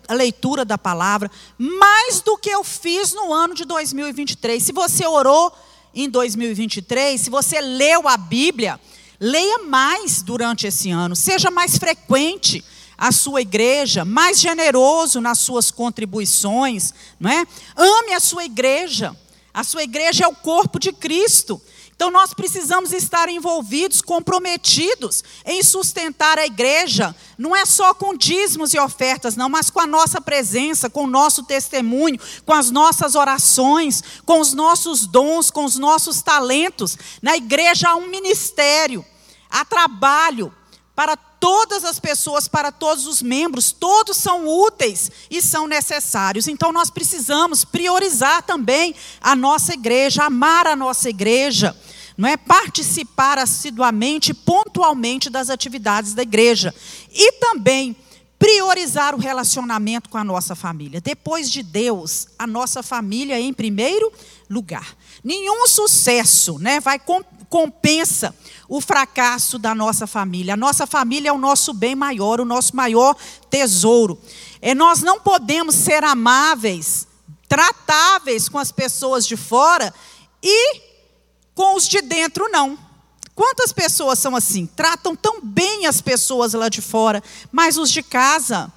da 0.65 0.77
palavra, 0.77 1.29
mais 1.57 2.21
do 2.21 2.37
que 2.37 2.49
eu 2.49 2.63
fiz 2.63 3.13
no 3.13 3.33
ano 3.33 3.53
de 3.53 3.65
2023. 3.65 4.61
Se 4.61 4.71
você 4.71 5.05
orou 5.05 5.51
em 5.93 6.09
2023, 6.09 7.19
se 7.19 7.29
você 7.29 7.59
leu 7.61 8.07
a 8.07 8.17
Bíblia, 8.17 8.79
Leia 9.19 9.59
mais 9.59 10.21
durante 10.21 10.67
esse 10.67 10.91
ano, 10.91 11.15
seja 11.15 11.49
mais 11.49 11.77
frequente 11.77 12.63
a 12.95 13.11
sua 13.11 13.41
igreja, 13.41 14.05
mais 14.05 14.39
generoso 14.39 15.19
nas 15.19 15.39
suas 15.39 15.71
contribuições, 15.71 16.93
não 17.19 17.29
é? 17.29 17.45
Ame 17.75 18.13
a 18.13 18.19
sua 18.19 18.45
igreja. 18.45 19.15
A 19.53 19.63
sua 19.63 19.83
igreja 19.83 20.25
é 20.25 20.27
o 20.27 20.35
corpo 20.35 20.79
de 20.79 20.91
Cristo. 20.91 21.59
Então 21.97 22.11
nós 22.11 22.31
precisamos 22.31 22.93
estar 22.93 23.27
envolvidos, 23.27 24.03
comprometidos 24.03 25.23
em 25.43 25.63
sustentar 25.63 26.37
a 26.37 26.45
igreja, 26.45 27.15
não 27.35 27.55
é 27.55 27.65
só 27.65 27.91
com 27.91 28.15
dízimos 28.15 28.71
e 28.75 28.79
ofertas, 28.79 29.35
não, 29.35 29.49
mas 29.49 29.71
com 29.71 29.79
a 29.79 29.87
nossa 29.87 30.21
presença, 30.21 30.91
com 30.91 31.05
o 31.05 31.09
nosso 31.09 31.41
testemunho, 31.41 32.19
com 32.45 32.53
as 32.53 32.69
nossas 32.69 33.15
orações, 33.15 34.03
com 34.23 34.39
os 34.39 34.53
nossos 34.53 35.07
dons, 35.07 35.49
com 35.49 35.65
os 35.65 35.79
nossos 35.79 36.21
talentos. 36.21 36.95
Na 37.19 37.35
igreja 37.35 37.89
há 37.89 37.95
um 37.95 38.05
ministério, 38.05 39.03
há 39.49 39.65
trabalho 39.65 40.53
para 40.95 41.17
todas 41.39 41.83
as 41.83 41.99
pessoas, 41.99 42.47
para 42.47 42.71
todos 42.71 43.07
os 43.07 43.21
membros, 43.21 43.71
todos 43.71 44.17
são 44.17 44.47
úteis 44.47 45.11
e 45.29 45.41
são 45.41 45.67
necessários. 45.67 46.47
Então 46.47 46.71
nós 46.71 46.89
precisamos 46.89 47.63
priorizar 47.63 48.43
também 48.43 48.95
a 49.21 49.35
nossa 49.35 49.73
igreja, 49.73 50.23
amar 50.23 50.67
a 50.67 50.75
nossa 50.75 51.09
igreja 51.09 51.75
não 52.17 52.27
é 52.27 52.35
participar 52.35 53.37
assiduamente, 53.37 54.33
pontualmente 54.33 55.29
das 55.29 55.51
atividades 55.51 56.15
da 56.15 56.23
igreja 56.23 56.73
e 57.13 57.33
também 57.33 57.95
priorizar 58.39 59.15
o 59.15 59.19
relacionamento 59.19 60.09
com 60.09 60.17
a 60.17 60.23
nossa 60.23 60.55
família. 60.55 60.99
Depois 60.99 61.49
de 61.49 61.61
Deus, 61.61 62.27
a 62.37 62.47
nossa 62.47 62.81
família 62.81 63.35
é 63.35 63.41
em 63.41 63.53
primeiro 63.53 64.11
lugar. 64.49 64.95
Nenhum 65.23 65.67
sucesso, 65.67 66.57
né, 66.59 66.79
vai 66.79 66.99
compensa 67.49 68.35
o 68.67 68.81
fracasso 68.81 69.57
da 69.57 69.73
nossa 69.73 70.05
família. 70.05 70.53
A 70.53 70.57
nossa 70.57 70.85
família 70.85 71.29
é 71.29 71.33
o 71.33 71.37
nosso 71.37 71.73
bem 71.73 71.95
maior, 71.95 72.39
o 72.41 72.45
nosso 72.45 72.75
maior 72.75 73.15
tesouro. 73.49 74.19
É, 74.61 74.75
nós 74.75 75.01
não 75.01 75.19
podemos 75.19 75.75
ser 75.75 76.03
amáveis, 76.03 77.07
tratáveis 77.47 78.49
com 78.49 78.57
as 78.57 78.71
pessoas 78.71 79.25
de 79.25 79.37
fora 79.37 79.93
e 80.43 80.81
com 81.55 81.75
os 81.75 81.87
de 81.87 82.01
dentro, 82.01 82.49
não. 82.49 82.77
Quantas 83.33 83.71
pessoas 83.71 84.19
são 84.19 84.35
assim? 84.35 84.65
Tratam 84.65 85.15
tão 85.15 85.41
bem 85.41 85.85
as 85.85 86.01
pessoas 86.01 86.53
lá 86.53 86.69
de 86.69 86.81
fora, 86.81 87.23
mas 87.51 87.77
os 87.77 87.91
de 87.91 88.01
casa 88.01 88.71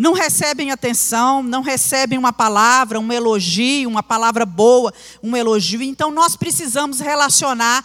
não 0.00 0.14
recebem 0.14 0.70
atenção, 0.70 1.42
não 1.42 1.60
recebem 1.60 2.18
uma 2.18 2.32
palavra, 2.32 2.98
um 2.98 3.12
elogio, 3.12 3.86
uma 3.86 4.02
palavra 4.02 4.46
boa, 4.46 4.94
um 5.22 5.36
elogio. 5.36 5.82
Então 5.82 6.10
nós 6.10 6.36
precisamos 6.36 7.00
relacionar, 7.00 7.84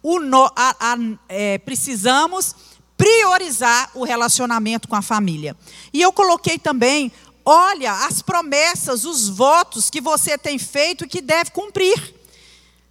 o 0.00 0.20
no, 0.20 0.44
a, 0.54 0.76
a, 0.78 0.96
é, 1.28 1.58
precisamos 1.58 2.54
priorizar 2.96 3.90
o 3.94 4.04
relacionamento 4.04 4.86
com 4.86 4.94
a 4.94 5.02
família. 5.02 5.56
E 5.92 6.00
eu 6.00 6.12
coloquei 6.12 6.56
também, 6.56 7.10
olha, 7.44 7.92
as 8.06 8.22
promessas, 8.22 9.04
os 9.04 9.28
votos 9.28 9.90
que 9.90 10.00
você 10.00 10.38
tem 10.38 10.60
feito 10.60 11.04
e 11.04 11.08
que 11.08 11.20
deve 11.20 11.50
cumprir. 11.50 12.14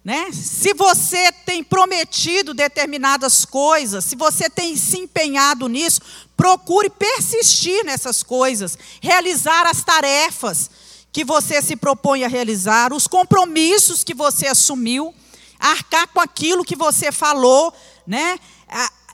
Né? 0.04 0.30
Se 0.30 0.72
você 0.72 1.32
tem 1.32 1.64
prometido 1.64 2.52
determinadas 2.52 3.46
coisas, 3.46 4.04
se 4.04 4.14
você 4.14 4.50
tem 4.50 4.76
se 4.76 4.98
empenhado 4.98 5.66
nisso, 5.66 6.00
procure 6.36 6.90
persistir 6.90 7.84
nessas 7.84 8.22
coisas, 8.22 8.78
realizar 9.00 9.66
as 9.66 9.82
tarefas 9.82 10.70
que 11.12 11.24
você 11.24 11.62
se 11.62 11.76
propõe 11.76 12.24
a 12.24 12.28
realizar, 12.28 12.92
os 12.92 13.06
compromissos 13.06 14.04
que 14.04 14.12
você 14.12 14.46
assumiu, 14.46 15.14
arcar 15.58 16.06
com 16.08 16.20
aquilo 16.20 16.64
que 16.64 16.76
você 16.76 17.10
falou, 17.10 17.72
né? 18.06 18.38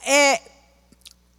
É, 0.05 0.41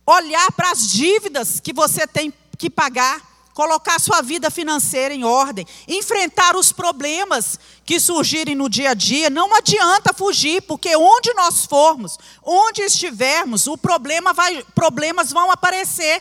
olhar 0.07 0.51
para 0.53 0.71
as 0.71 0.91
dívidas 0.91 1.61
que 1.61 1.73
você 1.73 2.07
tem 2.07 2.33
que 2.57 2.71
pagar 2.71 3.34
colocar 3.55 4.01
sua 4.01 4.21
vida 4.21 4.51
financeira 4.51 5.15
em 5.15 5.25
ordem, 5.25 5.65
enfrentar 5.87 6.57
os 6.57 6.73
problemas 6.73 7.59
que 7.85 8.01
surgirem 8.01 8.57
no 8.57 8.69
dia 8.69 8.91
a 8.91 8.95
dia. 8.95 9.31
Não 9.31 9.55
adianta 9.55 10.13
fugir, 10.13 10.61
porque 10.63 10.95
onde 10.97 11.33
nós 11.35 11.65
formos, 11.65 12.19
onde 12.43 12.83
estivermos, 12.83 13.69
o 13.69 13.79
problema 13.79 14.33
vai, 14.33 14.63
problemas 14.75 15.33
vão 15.33 15.51
aparecer. 15.51 16.21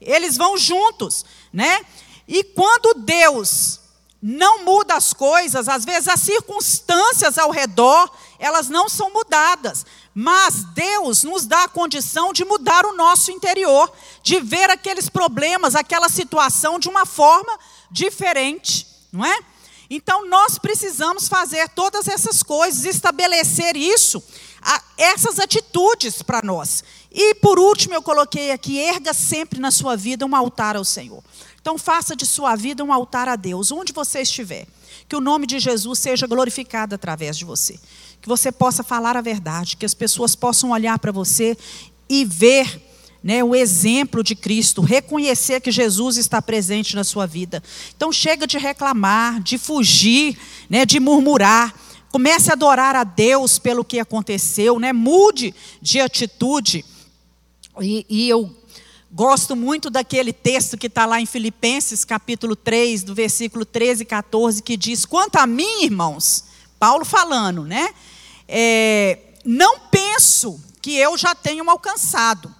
Eles 0.00 0.36
vão 0.36 0.58
juntos, 0.58 1.24
né? 1.52 1.80
E 2.26 2.42
quando 2.42 2.94
Deus 2.94 3.80
não 4.20 4.64
muda 4.64 4.94
as 4.94 5.12
coisas, 5.12 5.68
às 5.68 5.84
vezes 5.84 6.08
as 6.08 6.20
circunstâncias 6.20 7.38
ao 7.38 7.50
redor, 7.50 8.10
elas 8.38 8.68
não 8.68 8.88
são 8.88 9.12
mudadas, 9.12 9.86
mas 10.14 10.64
Deus 10.72 11.24
nos 11.24 11.44
dá 11.44 11.64
a 11.64 11.68
condição 11.68 12.32
de 12.32 12.44
mudar 12.44 12.86
o 12.86 12.94
nosso 12.94 13.32
interior, 13.32 13.92
de 14.22 14.40
ver 14.40 14.70
aqueles 14.70 15.08
problemas, 15.08 15.74
aquela 15.74 16.08
situação 16.08 16.78
de 16.78 16.88
uma 16.88 17.04
forma 17.04 17.58
diferente, 17.90 18.86
não 19.12 19.24
é? 19.24 19.38
Então 19.90 20.28
nós 20.28 20.56
precisamos 20.56 21.26
fazer 21.26 21.68
todas 21.70 22.06
essas 22.06 22.42
coisas, 22.42 22.84
estabelecer 22.84 23.76
isso, 23.76 24.22
essas 24.96 25.38
atitudes 25.40 26.22
para 26.22 26.40
nós. 26.42 26.84
E 27.10 27.34
por 27.34 27.58
último 27.58 27.94
eu 27.94 28.02
coloquei 28.02 28.52
aqui: 28.52 28.78
erga 28.78 29.12
sempre 29.12 29.60
na 29.60 29.70
sua 29.70 29.96
vida 29.96 30.24
um 30.24 30.34
altar 30.34 30.76
ao 30.76 30.84
Senhor. 30.84 31.22
Então 31.60 31.76
faça 31.76 32.14
de 32.14 32.24
sua 32.24 32.54
vida 32.56 32.84
um 32.84 32.92
altar 32.92 33.28
a 33.28 33.36
Deus, 33.36 33.72
onde 33.72 33.92
você 33.92 34.20
estiver. 34.20 34.66
Que 35.08 35.16
o 35.16 35.20
nome 35.20 35.46
de 35.46 35.58
Jesus 35.58 35.98
seja 35.98 36.26
glorificado 36.26 36.94
através 36.94 37.36
de 37.36 37.44
você 37.44 37.78
que 38.24 38.28
você 38.28 38.50
possa 38.50 38.82
falar 38.82 39.18
a 39.18 39.20
verdade, 39.20 39.76
que 39.76 39.84
as 39.84 39.92
pessoas 39.92 40.34
possam 40.34 40.70
olhar 40.70 40.98
para 40.98 41.12
você 41.12 41.54
e 42.08 42.24
ver 42.24 42.82
né, 43.22 43.44
o 43.44 43.54
exemplo 43.54 44.24
de 44.24 44.34
Cristo, 44.34 44.80
reconhecer 44.80 45.60
que 45.60 45.70
Jesus 45.70 46.16
está 46.16 46.40
presente 46.40 46.96
na 46.96 47.04
sua 47.04 47.26
vida. 47.26 47.62
Então 47.94 48.10
chega 48.10 48.46
de 48.46 48.56
reclamar, 48.56 49.42
de 49.42 49.58
fugir, 49.58 50.38
né, 50.70 50.86
de 50.86 50.98
murmurar. 50.98 51.74
Comece 52.10 52.48
a 52.48 52.54
adorar 52.54 52.96
a 52.96 53.04
Deus 53.04 53.58
pelo 53.58 53.84
que 53.84 54.00
aconteceu, 54.00 54.78
né? 54.78 54.90
mude 54.90 55.54
de 55.82 56.00
atitude. 56.00 56.82
E, 57.78 58.06
e 58.08 58.26
eu 58.26 58.50
gosto 59.12 59.54
muito 59.54 59.90
daquele 59.90 60.32
texto 60.32 60.78
que 60.78 60.86
está 60.86 61.04
lá 61.04 61.20
em 61.20 61.26
Filipenses, 61.26 62.06
capítulo 62.06 62.56
3, 62.56 63.02
do 63.02 63.14
versículo 63.14 63.66
13 63.66 64.02
e 64.02 64.06
14, 64.06 64.62
que 64.62 64.78
diz: 64.78 65.04
Quanto 65.04 65.36
a 65.36 65.46
mim, 65.46 65.82
irmãos, 65.82 66.44
Paulo 66.78 67.04
falando, 67.04 67.64
né? 67.64 67.90
É, 68.48 69.18
não 69.44 69.80
penso 69.90 70.60
que 70.80 70.96
eu 70.96 71.16
já 71.16 71.34
tenho 71.34 71.68
alcançado, 71.68 72.54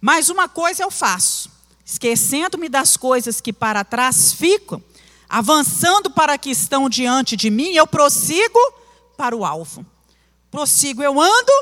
mas 0.00 0.28
uma 0.28 0.48
coisa 0.48 0.82
eu 0.82 0.90
faço, 0.90 1.50
esquecendo-me 1.84 2.68
das 2.68 2.96
coisas 2.96 3.40
que 3.40 3.52
para 3.52 3.84
trás 3.84 4.32
ficam, 4.32 4.82
avançando 5.28 6.10
para 6.10 6.38
que 6.38 6.50
estão 6.50 6.88
diante 6.88 7.36
de 7.36 7.50
mim, 7.50 7.72
eu 7.72 7.86
prossigo 7.86 8.58
para 9.16 9.36
o 9.36 9.44
alvo. 9.44 9.84
Prossigo, 10.50 11.02
eu 11.02 11.20
ando 11.20 11.52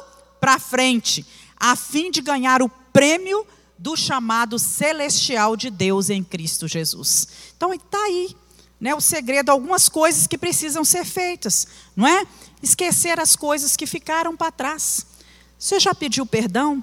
para 0.41 0.59
frente, 0.59 1.27
a 1.57 1.75
fim 1.75 2.11
de 2.11 2.21
ganhar 2.21 2.63
o 2.63 2.69
prêmio 2.69 3.47
do 3.77 3.97
chamado 3.97 4.59
celestial 4.59 5.57
de 5.57 5.71
Deus 5.71 6.11
em 6.11 6.23
Cristo 6.23 6.67
Jesus. 6.67 7.29
Então 7.57 7.73
está 7.73 7.99
aí, 7.99 8.37
né, 8.81 8.95
o 8.95 9.01
segredo, 9.01 9.51
algumas 9.51 9.89
coisas 9.89 10.27
que 10.27 10.39
precisam 10.39 10.85
ser 10.85 11.05
feitas, 11.05 11.67
não 11.97 12.07
é? 12.07 12.27
Esquecer 12.63 13.21
as 13.21 13.37
coisas 13.37 13.77
que 13.77 13.87
ficaram 13.87 14.37
para 14.37 14.53
trás. 14.53 15.07
Você 15.59 15.79
já 15.79 15.95
pediu 15.95 16.27
perdão? 16.27 16.83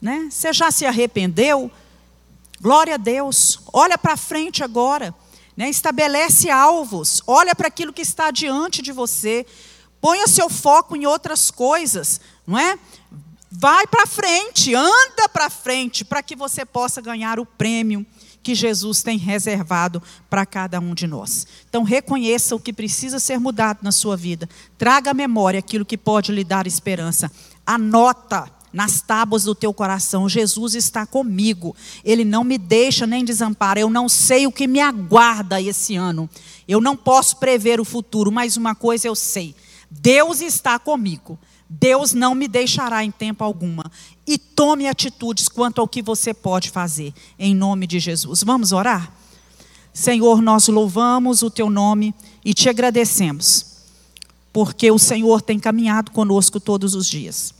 Né? 0.00 0.28
Você 0.30 0.52
já 0.52 0.70
se 0.70 0.84
arrependeu? 0.84 1.70
Glória 2.60 2.94
a 2.94 2.98
Deus. 2.98 3.60
Olha 3.72 3.96
para 3.96 4.16
frente 4.16 4.62
agora. 4.62 5.14
Né? 5.56 5.68
Estabelece 5.70 6.50
alvos. 6.50 7.22
Olha 7.26 7.54
para 7.54 7.68
aquilo 7.68 7.92
que 7.92 8.02
está 8.02 8.30
diante 8.30 8.82
de 8.82 8.92
você. 8.92 9.46
Ponha 10.00 10.26
seu 10.26 10.48
foco 10.48 10.94
em 10.94 11.06
outras 11.06 11.50
coisas, 11.50 12.20
não 12.46 12.58
é? 12.58 12.78
Vai 13.50 13.86
para 13.86 14.06
frente, 14.06 14.74
anda 14.74 15.28
para 15.32 15.48
frente, 15.48 16.04
para 16.04 16.22
que 16.22 16.36
você 16.36 16.64
possa 16.64 17.00
ganhar 17.00 17.40
o 17.40 17.46
prêmio 17.46 18.06
que 18.46 18.54
Jesus 18.54 19.02
tem 19.02 19.18
reservado 19.18 20.00
para 20.30 20.46
cada 20.46 20.78
um 20.78 20.94
de 20.94 21.04
nós. 21.04 21.44
Então, 21.68 21.82
reconheça 21.82 22.54
o 22.54 22.60
que 22.60 22.72
precisa 22.72 23.18
ser 23.18 23.40
mudado 23.40 23.80
na 23.82 23.90
sua 23.90 24.16
vida. 24.16 24.48
Traga 24.78 25.10
à 25.10 25.14
memória 25.14 25.58
aquilo 25.58 25.84
que 25.84 25.98
pode 25.98 26.30
lhe 26.30 26.44
dar 26.44 26.64
esperança. 26.64 27.28
Anota 27.66 28.48
nas 28.72 29.00
tábuas 29.00 29.42
do 29.42 29.52
teu 29.52 29.74
coração: 29.74 30.28
Jesus 30.28 30.76
está 30.76 31.04
comigo. 31.04 31.74
Ele 32.04 32.24
não 32.24 32.44
me 32.44 32.56
deixa 32.56 33.04
nem 33.04 33.24
desampara. 33.24 33.80
Eu 33.80 33.90
não 33.90 34.08
sei 34.08 34.46
o 34.46 34.52
que 34.52 34.68
me 34.68 34.78
aguarda 34.78 35.60
esse 35.60 35.96
ano. 35.96 36.30
Eu 36.68 36.80
não 36.80 36.96
posso 36.96 37.38
prever 37.38 37.80
o 37.80 37.84
futuro, 37.84 38.30
mas 38.30 38.56
uma 38.56 38.76
coisa 38.76 39.08
eu 39.08 39.16
sei: 39.16 39.56
Deus 39.90 40.40
está 40.40 40.78
comigo. 40.78 41.36
Deus 41.68 42.12
não 42.12 42.34
me 42.34 42.46
deixará 42.46 43.04
em 43.04 43.10
tempo 43.10 43.42
alguma. 43.42 43.90
E 44.26 44.38
tome 44.38 44.86
atitudes 44.86 45.48
quanto 45.48 45.80
ao 45.80 45.88
que 45.88 46.02
você 46.02 46.32
pode 46.32 46.70
fazer, 46.70 47.12
em 47.38 47.54
nome 47.54 47.86
de 47.86 47.98
Jesus. 47.98 48.42
Vamos 48.42 48.72
orar? 48.72 49.12
Senhor, 49.92 50.42
nós 50.42 50.68
louvamos 50.68 51.42
o 51.42 51.50
teu 51.50 51.70
nome 51.70 52.14
e 52.44 52.52
te 52.52 52.68
agradecemos, 52.68 53.66
porque 54.52 54.90
o 54.90 54.98
Senhor 54.98 55.40
tem 55.40 55.58
caminhado 55.58 56.10
conosco 56.10 56.60
todos 56.60 56.94
os 56.94 57.08
dias. 57.08 57.54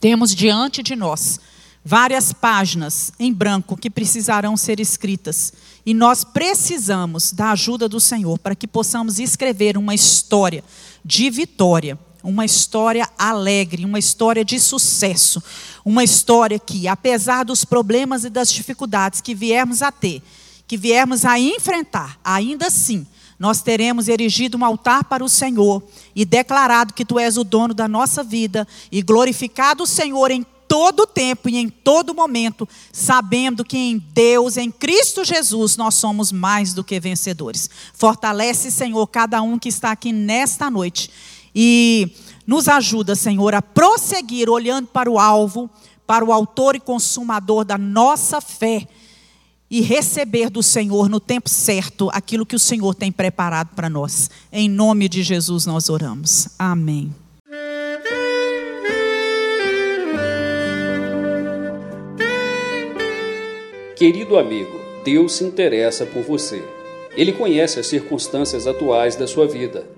Temos 0.00 0.34
diante 0.34 0.82
de 0.82 0.94
nós 0.94 1.40
várias 1.84 2.32
páginas 2.32 3.12
em 3.18 3.32
branco 3.32 3.76
que 3.76 3.90
precisarão 3.90 4.56
ser 4.56 4.78
escritas. 4.78 5.52
E 5.84 5.94
nós 5.94 6.22
precisamos 6.22 7.32
da 7.32 7.52
ajuda 7.52 7.88
do 7.88 7.98
Senhor 7.98 8.38
para 8.38 8.54
que 8.54 8.68
possamos 8.68 9.18
escrever 9.18 9.76
uma 9.76 9.94
história 9.94 10.62
de 11.04 11.30
vitória 11.30 11.98
uma 12.28 12.44
história 12.44 13.08
alegre, 13.18 13.86
uma 13.86 13.98
história 13.98 14.44
de 14.44 14.60
sucesso, 14.60 15.42
uma 15.84 16.04
história 16.04 16.58
que, 16.58 16.86
apesar 16.86 17.44
dos 17.44 17.64
problemas 17.64 18.22
e 18.24 18.30
das 18.30 18.52
dificuldades 18.52 19.22
que 19.22 19.34
viermos 19.34 19.80
a 19.80 19.90
ter, 19.90 20.22
que 20.66 20.76
viermos 20.76 21.24
a 21.24 21.38
enfrentar, 21.40 22.20
ainda 22.22 22.66
assim, 22.66 23.06
nós 23.38 23.62
teremos 23.62 24.08
erigido 24.08 24.58
um 24.58 24.64
altar 24.64 25.04
para 25.04 25.24
o 25.24 25.28
Senhor 25.28 25.82
e 26.14 26.24
declarado 26.24 26.92
que 26.92 27.04
Tu 27.04 27.18
és 27.18 27.38
o 27.38 27.44
dono 27.44 27.72
da 27.72 27.88
nossa 27.88 28.22
vida 28.22 28.68
e 28.92 29.00
glorificado 29.00 29.84
o 29.84 29.86
Senhor 29.86 30.30
em 30.30 30.44
todo 30.66 31.06
tempo 31.06 31.48
e 31.48 31.56
em 31.56 31.70
todo 31.70 32.14
momento, 32.14 32.68
sabendo 32.92 33.64
que 33.64 33.78
em 33.78 33.96
Deus, 34.12 34.58
em 34.58 34.70
Cristo 34.70 35.24
Jesus, 35.24 35.78
nós 35.78 35.94
somos 35.94 36.30
mais 36.30 36.74
do 36.74 36.84
que 36.84 37.00
vencedores. 37.00 37.70
Fortalece, 37.94 38.70
Senhor, 38.70 39.06
cada 39.06 39.40
um 39.40 39.58
que 39.58 39.70
está 39.70 39.92
aqui 39.92 40.12
nesta 40.12 40.70
noite 40.70 41.10
e 41.54 42.12
nos 42.46 42.66
ajuda, 42.66 43.14
Senhor, 43.14 43.54
a 43.54 43.60
prosseguir 43.60 44.48
olhando 44.48 44.86
para 44.86 45.10
o 45.10 45.18
alvo, 45.18 45.68
para 46.06 46.24
o 46.24 46.32
autor 46.32 46.74
e 46.74 46.80
consumador 46.80 47.64
da 47.64 47.76
nossa 47.76 48.40
fé 48.40 48.86
e 49.70 49.82
receber 49.82 50.48
do 50.48 50.62
Senhor 50.62 51.10
no 51.10 51.20
tempo 51.20 51.48
certo 51.48 52.08
aquilo 52.10 52.46
que 52.46 52.56
o 52.56 52.58
Senhor 52.58 52.94
tem 52.94 53.12
preparado 53.12 53.74
para 53.74 53.90
nós. 53.90 54.30
Em 54.50 54.66
nome 54.66 55.10
de 55.10 55.22
Jesus 55.22 55.66
nós 55.66 55.90
oramos. 55.90 56.48
Amém. 56.58 57.14
Querido 63.94 64.38
amigo, 64.38 64.80
Deus 65.04 65.34
se 65.34 65.44
interessa 65.44 66.06
por 66.06 66.22
você. 66.22 66.64
Ele 67.14 67.32
conhece 67.32 67.80
as 67.80 67.86
circunstâncias 67.88 68.66
atuais 68.66 69.16
da 69.16 69.26
sua 69.26 69.46
vida 69.46 69.97